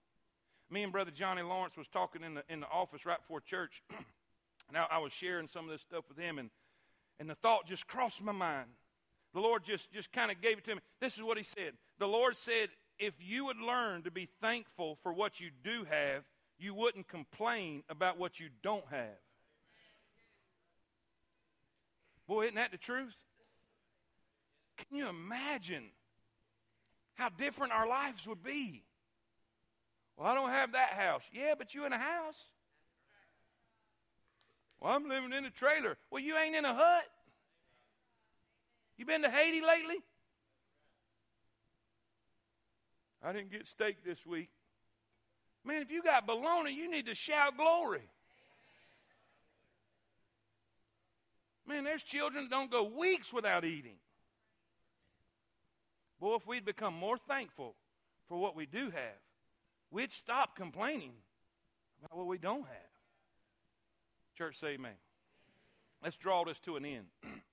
[0.70, 3.82] Me and Brother Johnny Lawrence was talking in the, in the office right before church.
[4.72, 6.52] now, I was sharing some of this stuff with him, and,
[7.20, 8.70] and the thought just crossed my mind.
[9.34, 10.82] The Lord just, just kind of gave it to me.
[11.00, 11.74] This is what he said.
[12.00, 12.70] The Lord said,
[13.00, 16.24] if you would learn to be thankful for what you do have,
[16.60, 19.18] you wouldn't complain about what you don't have.
[22.28, 23.16] Boy, isn't that the truth?
[24.78, 25.86] Can you imagine
[27.16, 28.84] how different our lives would be?
[30.18, 31.24] Well, I don't have that house.
[31.34, 32.38] Yeah, but you in a house.
[34.80, 35.98] Well, I'm living in a trailer.
[36.12, 37.06] Well, you ain't in a hut.
[38.98, 39.98] You been to Haiti lately?
[43.24, 44.50] I didn't get steak this week.
[45.66, 48.10] Man, if you got bologna, you need to shout glory.
[51.66, 53.96] Man, there's children that don't go weeks without eating.
[56.20, 57.76] Boy, if we'd become more thankful
[58.28, 59.22] for what we do have,
[59.90, 61.14] we'd stop complaining
[62.00, 62.94] about what we don't have.
[64.38, 64.94] Church, say amen.
[66.04, 67.06] Let's draw this to an end.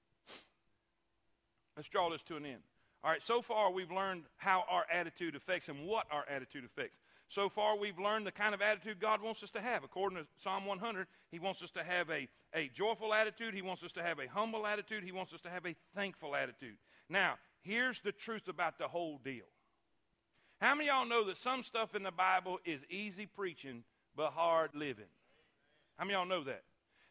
[1.80, 2.60] Let's draw this to an end.
[3.02, 6.98] All right, so far we've learned how our attitude affects and what our attitude affects.
[7.30, 9.82] So far we've learned the kind of attitude God wants us to have.
[9.82, 13.82] According to Psalm 100, He wants us to have a, a joyful attitude, He wants
[13.82, 16.76] us to have a humble attitude, He wants us to have a thankful attitude.
[17.08, 19.46] Now, here's the truth about the whole deal
[20.60, 24.72] how many y'all know that some stuff in the Bible is easy preaching but hard
[24.74, 25.08] living?
[25.96, 26.62] How many y'all know that?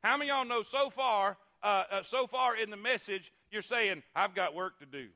[0.03, 4.03] How many y'all know so far, uh, uh, so far in the message, you're saying,
[4.15, 5.07] I've got work to do?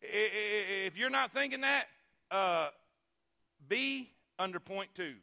[0.00, 1.86] If you're not thinking that,
[2.30, 2.68] uh,
[3.68, 5.14] be under point two.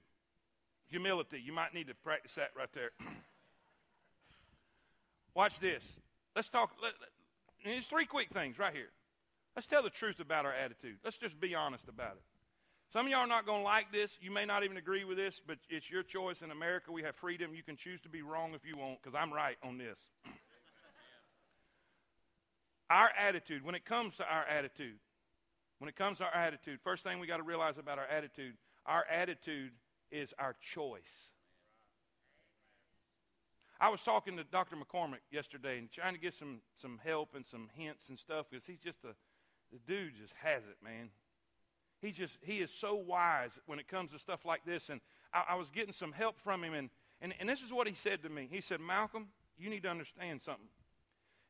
[0.89, 1.41] Humility.
[1.43, 2.91] You might need to practice that right there.
[5.35, 5.97] Watch this.
[6.35, 6.71] Let's talk.
[6.81, 7.09] Let, let,
[7.65, 8.89] there's three quick things right here.
[9.55, 10.97] Let's tell the truth about our attitude.
[11.03, 12.32] Let's just be honest about it.
[12.93, 14.19] Some of y'all are not going to like this.
[14.21, 16.43] You may not even agree with this, but it's your choice.
[16.43, 17.55] In America, we have freedom.
[17.55, 19.97] You can choose to be wrong if you want, because I'm right on this.
[22.91, 24.99] our attitude, when it comes to our attitude,
[25.79, 28.53] when it comes to our attitude, first thing we got to realize about our attitude,
[28.85, 29.71] our attitude
[30.11, 31.31] is our choice.
[33.81, 34.75] I was talking to Dr.
[34.75, 38.67] McCormick yesterday and trying to get some, some help and some hints and stuff because
[38.67, 39.15] he's just a,
[39.71, 41.09] the dude just has it, man.
[42.03, 44.89] He's just, he is so wise when it comes to stuff like this.
[44.89, 44.99] And
[45.33, 46.73] I, I was getting some help from him.
[46.73, 46.89] And,
[47.21, 48.49] and, and this is what he said to me.
[48.51, 49.27] He said, Malcolm,
[49.57, 50.67] you need to understand something.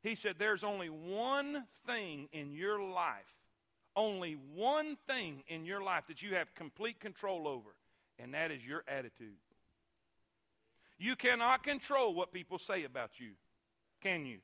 [0.04, 3.34] He said, There's only one thing in your life,
[3.95, 7.70] only one thing in your life that you have complete control over,
[8.20, 9.38] and that is your attitude.
[10.99, 13.32] You cannot control what people say about you,
[14.01, 14.38] can you?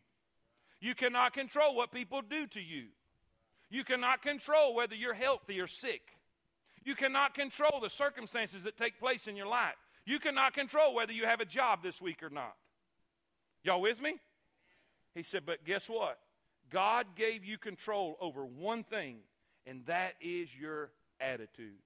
[0.81, 2.85] You cannot control what people do to you.
[3.69, 6.01] You cannot control whether you're healthy or sick.
[6.83, 9.75] You cannot control the circumstances that take place in your life.
[10.05, 12.55] You cannot control whether you have a job this week or not.
[13.63, 14.15] Y'all with me?
[15.13, 16.17] He said, but guess what?
[16.69, 19.17] God gave you control over one thing,
[19.65, 21.77] and that is your attitude.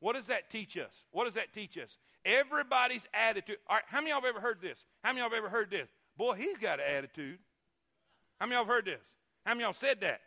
[0.00, 0.92] What does that teach us?
[1.12, 1.98] What does that teach us?
[2.24, 3.58] Everybody's attitude.
[3.68, 4.84] All right, how many of y'all have ever heard this?
[5.02, 5.88] How many of y'all have ever heard this?
[6.16, 7.38] Boy, he's got an attitude.
[8.38, 9.06] How many of y'all have heard this?
[9.44, 10.20] How many of y'all said that?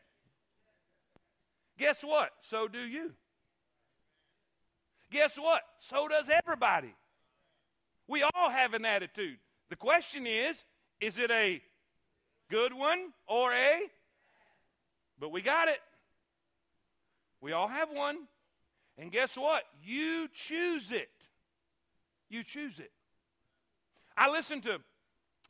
[1.78, 2.32] Guess what?
[2.42, 3.12] So do you.
[5.12, 5.62] Guess what?
[5.80, 6.94] So does everybody.
[8.08, 9.38] We all have an attitude.
[9.70, 10.64] The question is
[11.00, 11.62] is it a
[12.50, 13.82] good one or a?
[15.20, 15.80] But we got it.
[17.42, 18.18] We all have one.
[18.98, 19.64] And guess what?
[19.84, 21.10] You choose it.
[22.30, 22.92] You choose it.
[24.16, 24.80] I listen to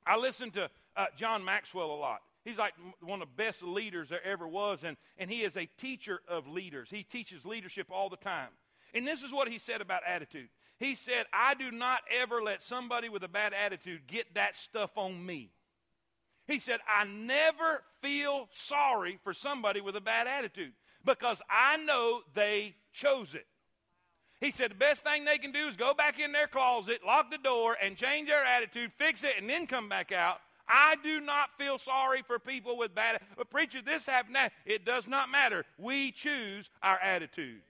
[0.05, 2.21] I listen to uh, John Maxwell a lot.
[2.43, 5.65] He's like one of the best leaders there ever was, and, and he is a
[5.77, 6.89] teacher of leaders.
[6.89, 8.49] He teaches leadership all the time.
[8.93, 10.49] And this is what he said about attitude.
[10.77, 14.91] He said, I do not ever let somebody with a bad attitude get that stuff
[14.97, 15.51] on me.
[16.47, 20.73] He said, I never feel sorry for somebody with a bad attitude
[21.05, 23.45] because I know they chose it.
[24.41, 27.31] He said the best thing they can do is go back in their closet, lock
[27.31, 31.19] the door, and change their attitude, fix it, and then come back out I do
[31.19, 33.21] not feel sorry for people with bad.
[33.37, 34.35] But preacher, this happened.
[34.35, 35.65] That it does not matter.
[35.77, 37.61] We choose our attitude.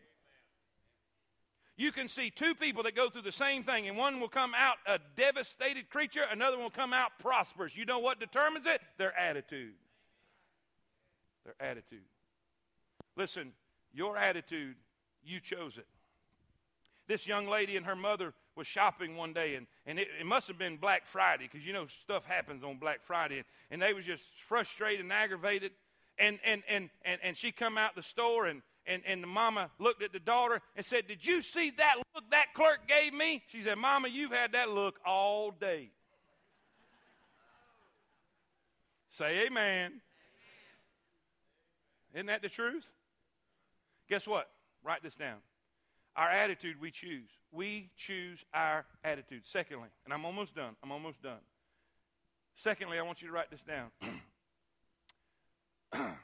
[1.75, 4.53] You can see two people that go through the same thing, and one will come
[4.55, 7.75] out a devastated creature, another will come out prosperous.
[7.75, 8.79] You know what determines it?
[8.97, 9.73] Their attitude.
[11.45, 12.05] Their attitude.
[13.17, 13.53] Listen,
[13.91, 14.75] your attitude,
[15.23, 15.87] you chose it.
[17.07, 20.47] This young lady and her mother was shopping one day, and, and it, it must
[20.47, 23.93] have been Black Friday because you know stuff happens on Black Friday, and, and they
[23.93, 25.72] was just frustrated and aggravated.
[26.20, 29.72] And, and, and, and, and she come out the store, and, and, and the mama
[29.80, 33.41] looked at the daughter and said, Did you see that look that clerk gave me?
[33.47, 35.89] She said, Mama, you've had that look all day.
[39.10, 39.51] Say amen.
[39.58, 40.01] amen.
[42.14, 42.86] Isn't that the truth?
[44.10, 44.49] Guess what?
[44.84, 45.38] Write this down.
[46.16, 47.30] Our attitude we choose.
[47.51, 49.43] We choose our attitude.
[49.45, 50.76] Secondly, and I'm almost done.
[50.84, 51.39] I'm almost done.
[52.55, 53.89] Secondly, I want you to write this down.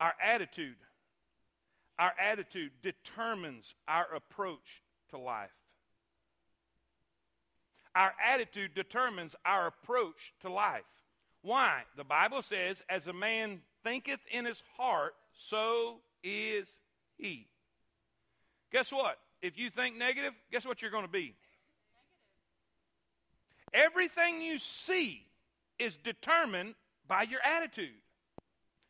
[0.00, 0.76] our attitude,
[1.98, 5.50] our attitude determines our approach to life.
[7.94, 10.82] Our attitude determines our approach to life.
[11.42, 11.82] Why?
[11.96, 16.66] The Bible says, as a man thinketh in his heart, so is
[17.18, 17.46] he.
[18.74, 19.16] Guess what?
[19.40, 21.36] If you think negative, guess what you're going to be?
[23.72, 23.86] Negative.
[23.92, 25.24] Everything you see
[25.78, 26.74] is determined
[27.06, 27.94] by your attitude.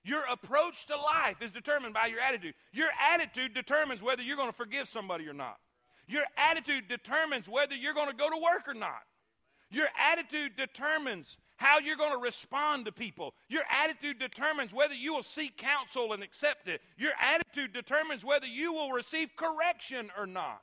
[0.03, 2.55] Your approach to life is determined by your attitude.
[2.73, 5.59] Your attitude determines whether you're going to forgive somebody or not.
[6.09, 9.03] Your attitude determines whether you're going to go to work or not.
[9.71, 13.35] Your attitude determines how you're going to respond to people.
[13.49, 16.81] Your attitude determines whether you will seek counsel and accept it.
[16.97, 20.63] Your attitude determines whether you will receive correction or not.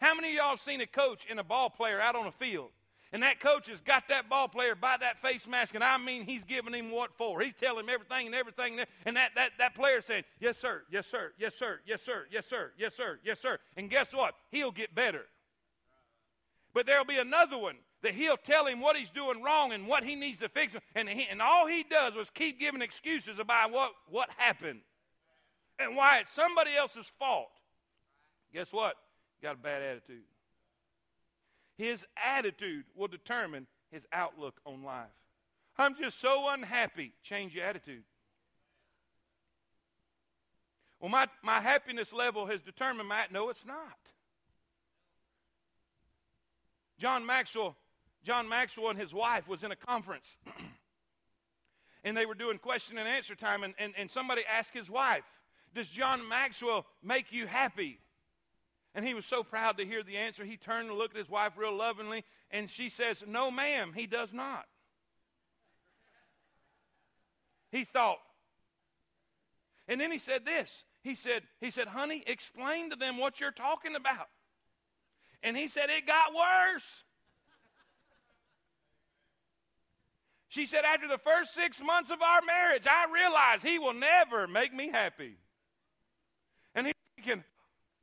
[0.00, 2.70] How many of y'all seen a coach and a ball player out on a field?
[3.12, 6.24] And that coach has got that ball player by that face mask, and I mean
[6.24, 7.40] he's giving him what for.
[7.40, 8.80] He's telling him everything and everything.
[9.06, 12.46] And that, that, that player saying, Yes, sir, yes, sir, yes, sir, yes, sir, yes,
[12.48, 13.58] sir, yes, sir, yes, sir.
[13.76, 14.34] And guess what?
[14.50, 15.26] He'll get better.
[16.74, 20.04] But there'll be another one that he'll tell him what he's doing wrong and what
[20.04, 20.76] he needs to fix.
[20.94, 24.80] And, he, and all he does was keep giving excuses about what, what happened
[25.78, 27.50] and why it's somebody else's fault.
[28.52, 28.94] Guess what?
[29.42, 30.22] got a bad attitude.
[31.76, 35.08] His attitude will determine his outlook on life.
[35.76, 37.12] I'm just so unhappy.
[37.22, 38.04] Change your attitude.
[40.98, 43.26] Well, my, my happiness level has determined my.
[43.30, 43.98] No, it's not.
[46.98, 47.76] John Maxwell,
[48.24, 50.36] John Maxwell and his wife was in a conference.
[52.04, 55.24] and they were doing question and answer time, and, and, and somebody asked his wife,
[55.74, 57.98] Does John Maxwell make you happy?
[58.94, 60.44] And he was so proud to hear the answer.
[60.44, 64.06] He turned and looked at his wife real lovingly, and she says, No, ma'am, he
[64.06, 64.66] does not.
[67.70, 68.20] He thought.
[69.88, 70.84] And then he said this.
[71.02, 74.28] He said, he said, honey, explain to them what you're talking about.
[75.42, 77.04] And he said, it got worse.
[80.54, 84.46] She said, after the first six months of our marriage, I realized he will never
[84.46, 85.34] make me happy.
[86.76, 87.42] And he's thinking,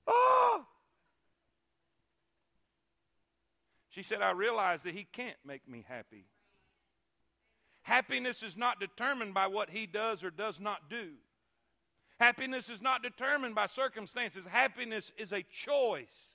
[0.05, 0.65] oh,
[3.91, 6.25] She said, I realize that he can't make me happy.
[7.83, 11.09] Happiness is not determined by what he does or does not do.
[12.17, 14.45] Happiness is not determined by circumstances.
[14.45, 16.30] Happiness is a choice.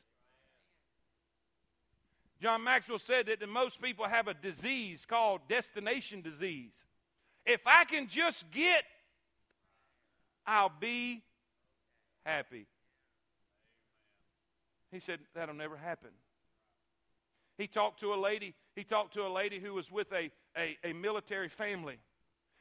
[2.40, 6.74] John Maxwell said that most people have a disease called destination disease.
[7.46, 8.84] If I can just get,
[10.46, 11.22] I'll be
[12.24, 12.66] happy.
[14.90, 16.10] He said, That'll never happen.
[17.56, 18.54] He talked to a lady.
[18.74, 21.98] He talked to a lady who was with a, a, a military family.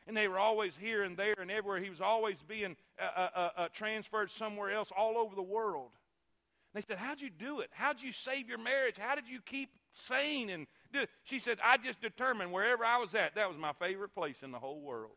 [0.08, 1.80] And they were always here and there and everywhere.
[1.80, 5.90] He was always being uh, uh, uh, uh transferred somewhere else all over the world.
[6.76, 7.70] They said, How'd you do it?
[7.72, 8.98] How'd you save your marriage?
[8.98, 10.50] How did you keep sane?
[10.50, 10.68] And
[11.24, 14.52] she said, I just determined wherever I was at, that was my favorite place in
[14.52, 15.16] the whole world.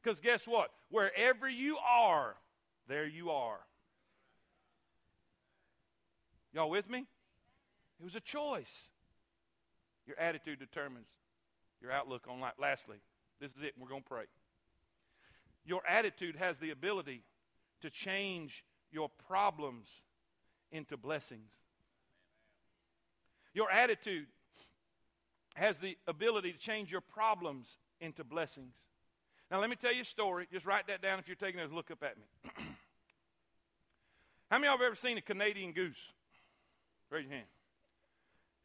[0.00, 0.70] Because guess what?
[0.88, 2.36] Wherever you are,
[2.86, 3.58] there you are.
[6.54, 7.00] Y'all with me?
[8.00, 8.88] It was a choice.
[10.06, 11.08] Your attitude determines
[11.82, 12.54] your outlook on life.
[12.56, 12.98] Lastly,
[13.40, 14.24] this is it, and we're going to pray.
[15.64, 17.24] Your attitude has the ability
[17.82, 19.88] to change your problems
[20.72, 21.50] into blessings.
[23.52, 24.26] Your attitude
[25.56, 27.66] has the ability to change your problems
[28.00, 28.74] into blessings.
[29.50, 30.46] Now, let me tell you a story.
[30.52, 32.24] Just write that down if you're taking a look up at me.
[34.50, 35.98] How many of you have ever seen a Canadian goose?
[37.10, 37.46] Raise your hand.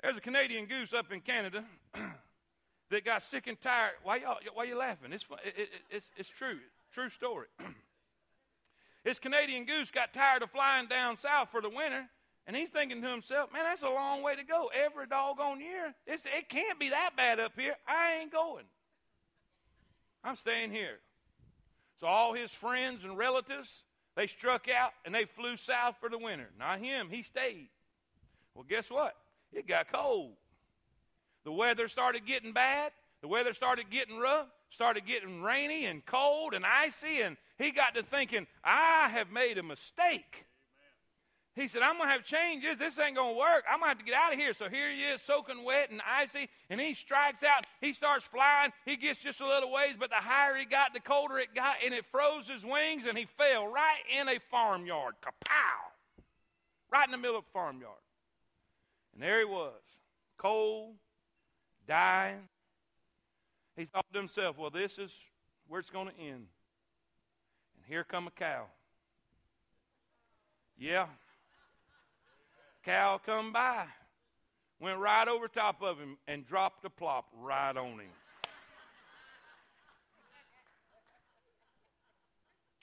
[0.04, 1.64] There's a Canadian goose up in Canada
[2.92, 3.94] that got sick and tired.
[4.04, 4.38] Why y'all?
[4.54, 5.12] Why you laughing?
[5.12, 6.60] It's it, it, it's it's true.
[6.92, 7.48] True story.
[9.06, 12.10] this Canadian goose got tired of flying down south for the winter,
[12.46, 14.70] and he's thinking to himself, "Man, that's a long way to go.
[14.74, 17.76] Every doggone year, it's, it can't be that bad up here.
[17.88, 18.66] I ain't going.
[20.26, 21.00] I'm staying here."
[22.02, 23.84] So all his friends and relatives
[24.16, 26.50] they struck out and they flew south for the winter.
[26.58, 27.10] Not him.
[27.10, 27.70] He stayed.
[28.54, 29.16] Well, guess what?
[29.52, 30.34] it got cold.
[31.46, 32.92] The weather started getting bad.
[33.22, 37.96] The weather started getting rough, started getting rainy and cold and icy, and he got
[37.96, 40.46] to thinking, I have made a mistake.
[41.56, 42.76] He said, I'm going to have changes.
[42.76, 43.64] This ain't going to work.
[43.72, 44.54] I'm going to have to get out of here.
[44.54, 47.66] So here he is, soaking wet and icy, and he strikes out.
[47.80, 48.74] He starts flying.
[48.86, 51.78] He gets just a little ways, but the higher he got, the colder it got,
[51.84, 55.14] and it froze his wings, and he fell right in a farmyard.
[55.24, 56.24] Kapow!
[56.92, 57.94] Right in the middle of a farmyard.
[59.14, 59.72] And there he was,
[60.38, 60.96] cold,
[61.88, 62.50] dying.
[63.76, 65.12] He thought to himself, well, this is
[65.68, 66.48] where it's going to end.
[67.76, 68.66] And here come a cow.
[70.78, 71.08] Yeah.
[72.84, 73.86] Cow come by,
[74.80, 78.12] went right over top of him and dropped a plop right on him.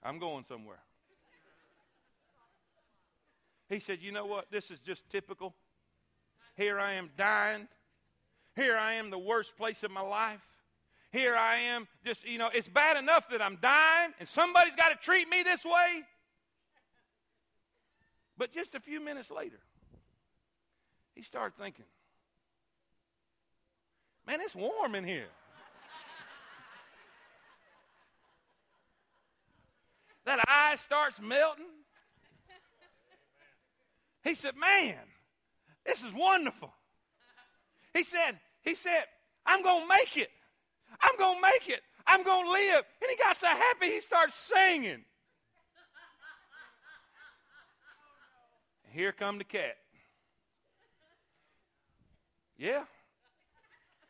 [0.02, 0.80] I'm going somewhere.
[3.68, 4.50] He said, You know what?
[4.50, 5.54] This is just typical
[6.56, 7.68] here I am dying.
[8.56, 10.40] Here I am, the worst place of my life.
[11.12, 14.88] Here I am, just, you know, it's bad enough that I'm dying and somebody's got
[14.88, 16.02] to treat me this way.
[18.38, 19.60] But just a few minutes later,
[21.14, 21.84] he started thinking,
[24.26, 25.26] man, it's warm in here.
[30.24, 31.66] that ice starts melting.
[34.24, 34.96] He said, man,
[35.84, 36.72] this is wonderful.
[37.92, 39.04] He said, he said,
[39.44, 40.30] I'm going to make it.
[41.00, 41.82] I'm going to make it.
[42.06, 42.84] I'm going to live.
[43.00, 45.04] And he got so happy he starts singing.
[48.90, 49.76] Here come the cat.
[52.58, 52.84] Yeah.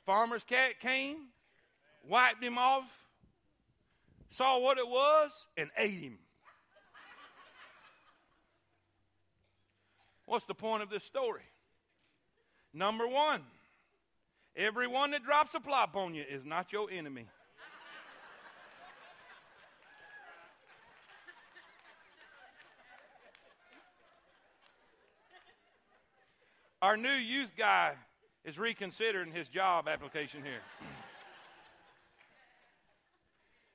[0.05, 1.29] Farmer's cat came,
[2.09, 3.07] wiped him off,
[4.31, 6.19] saw what it was, and ate him.
[10.27, 11.43] What's the point of this story?
[12.75, 13.43] Number one,
[14.57, 17.27] everyone that drops a plop on you is not your enemy.
[26.83, 27.95] Our new youth guy
[28.45, 30.61] is reconsidering his job application here.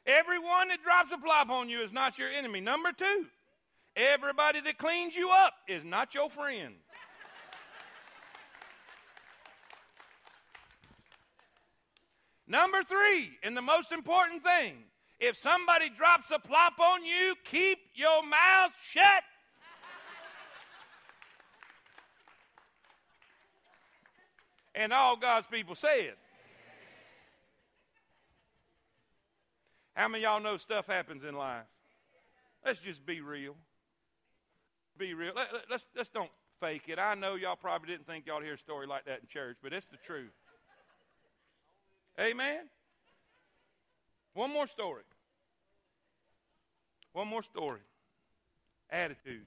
[0.05, 2.59] Everyone that drops a plop on you is not your enemy.
[2.59, 3.25] Number two,
[3.95, 6.75] everybody that cleans you up is not your friend.
[12.47, 14.75] Number three, and the most important thing,
[15.19, 19.23] if somebody drops a plop on you, keep your mouth shut.
[24.75, 26.13] and all God's people said.
[29.95, 31.65] How many y'all know stuff happens in life?
[32.63, 33.55] Let's just be real.
[34.97, 35.33] Be real.
[35.35, 36.29] Let, us let's, let's don't
[36.59, 36.99] fake it.
[36.99, 39.73] I know y'all probably didn't think y'all hear a story like that in church, but
[39.73, 40.31] it's the truth.
[42.19, 42.69] Amen.
[44.33, 45.03] One more story.
[47.13, 47.81] One more story.
[48.89, 49.45] Attitude.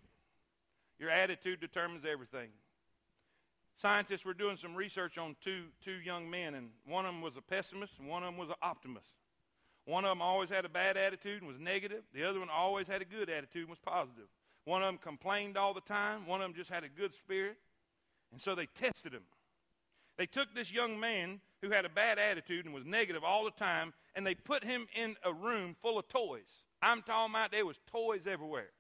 [0.99, 2.49] Your attitude determines everything.
[3.77, 7.37] Scientists were doing some research on two, two young men, and one of them was
[7.37, 9.09] a pessimist and one of them was an optimist.
[9.87, 12.03] One of them always had a bad attitude and was negative.
[12.13, 14.27] The other one always had a good attitude and was positive.
[14.65, 16.27] One of them complained all the time.
[16.27, 17.57] One of them just had a good spirit.
[18.31, 19.23] And so they tested him.
[20.19, 23.51] They took this young man who had a bad attitude and was negative all the
[23.51, 26.49] time, and they put him in a room full of toys.
[26.83, 28.71] I'm talking about there was toys everywhere.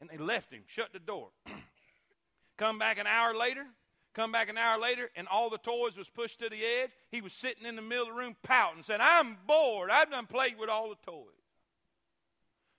[0.00, 1.28] And they left him, shut the door.
[2.58, 3.66] Come back an hour later,
[4.14, 6.90] Come back an hour later, and all the toys was pushed to the edge.
[7.10, 9.90] He was sitting in the middle of the room pouting, saying, I'm bored.
[9.90, 11.26] I've done played with all the toys.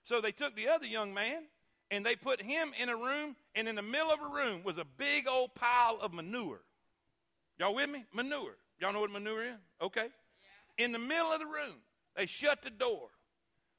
[0.04, 1.42] So they took the other young man
[1.90, 4.76] and they put him in a room, and in the middle of a room was
[4.76, 6.62] a big old pile of manure.
[7.58, 8.04] Y'all with me?
[8.12, 8.56] Manure.
[8.80, 9.60] Y'all know what manure is?
[9.80, 10.08] Okay.
[10.78, 10.84] Yeah.
[10.84, 11.76] In the middle of the room,
[12.16, 13.08] they shut the door.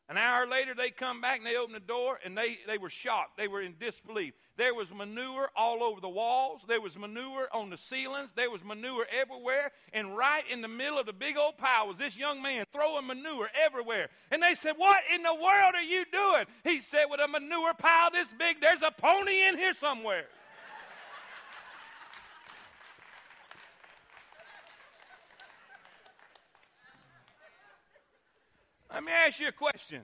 [0.09, 2.89] An hour later, they come back and they open the door and they, they were
[2.89, 3.35] shocked.
[3.35, 4.33] They were in disbelief.
[4.55, 6.61] There was manure all over the walls.
[6.65, 8.31] There was manure on the ceilings.
[8.33, 9.71] There was manure everywhere.
[9.91, 13.05] And right in the middle of the big old pile was this young man throwing
[13.05, 14.07] manure everywhere.
[14.31, 16.45] And they said, What in the world are you doing?
[16.63, 20.25] He said, With a manure pile this big, there's a pony in here somewhere.
[28.97, 30.01] Let me ask you a question.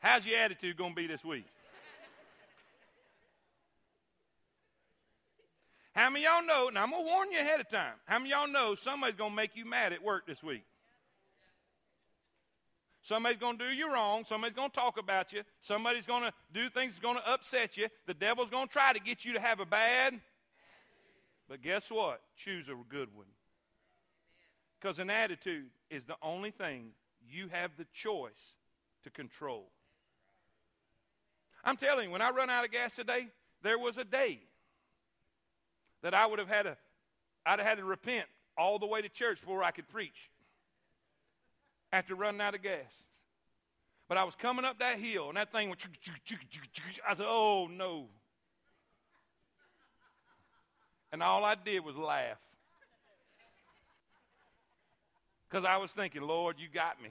[0.00, 1.44] How's your attitude going to be this week?
[5.94, 8.30] How many y'all know, and I'm going to warn you ahead of time, how many
[8.30, 10.64] y'all know somebody's going to make you mad at work this week?
[13.02, 14.24] Somebody's going to do you wrong.
[14.24, 15.42] Somebody's going to talk about you.
[15.60, 17.86] Somebody's going to do things that's going to upset you.
[18.08, 20.18] The devil's going to try to get you to have a bad.
[21.48, 22.20] But guess what?
[22.36, 23.26] Choose a good one.
[24.80, 26.90] Because an attitude is the only thing
[27.28, 28.56] you have the choice
[29.04, 29.70] to control.
[31.64, 33.28] I'm telling you, when I run out of gas today,
[33.62, 34.40] there was a day
[36.02, 36.76] that I would have had to,
[37.44, 38.26] I'd have had to repent
[38.56, 40.30] all the way to church before I could preach
[41.92, 43.02] after running out of gas.
[44.08, 45.84] But I was coming up that hill, and that thing went.
[47.06, 48.08] I said, "Oh no!"
[51.12, 52.38] And all I did was laugh.
[55.48, 57.10] Because I was thinking, Lord, you got me.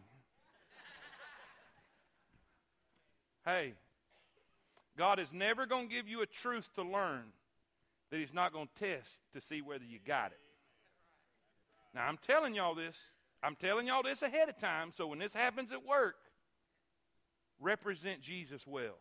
[3.46, 3.74] hey,
[4.98, 7.24] God is never going to give you a truth to learn
[8.12, 10.40] that He's not going to test to see whether you got it.
[11.96, 12.96] Now, I'm telling y'all this.
[13.42, 16.16] I'm telling y'all this ahead of time, so when this happens at work,
[17.60, 18.98] represent Jesus well.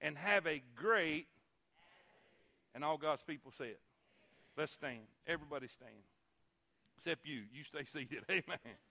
[0.00, 1.26] And have a great,
[2.72, 3.80] and all God's people say it.
[4.56, 5.00] Let's stand.
[5.26, 5.90] Everybody stand
[6.98, 7.42] except you.
[7.52, 8.24] You stay seated.
[8.30, 8.87] Amen.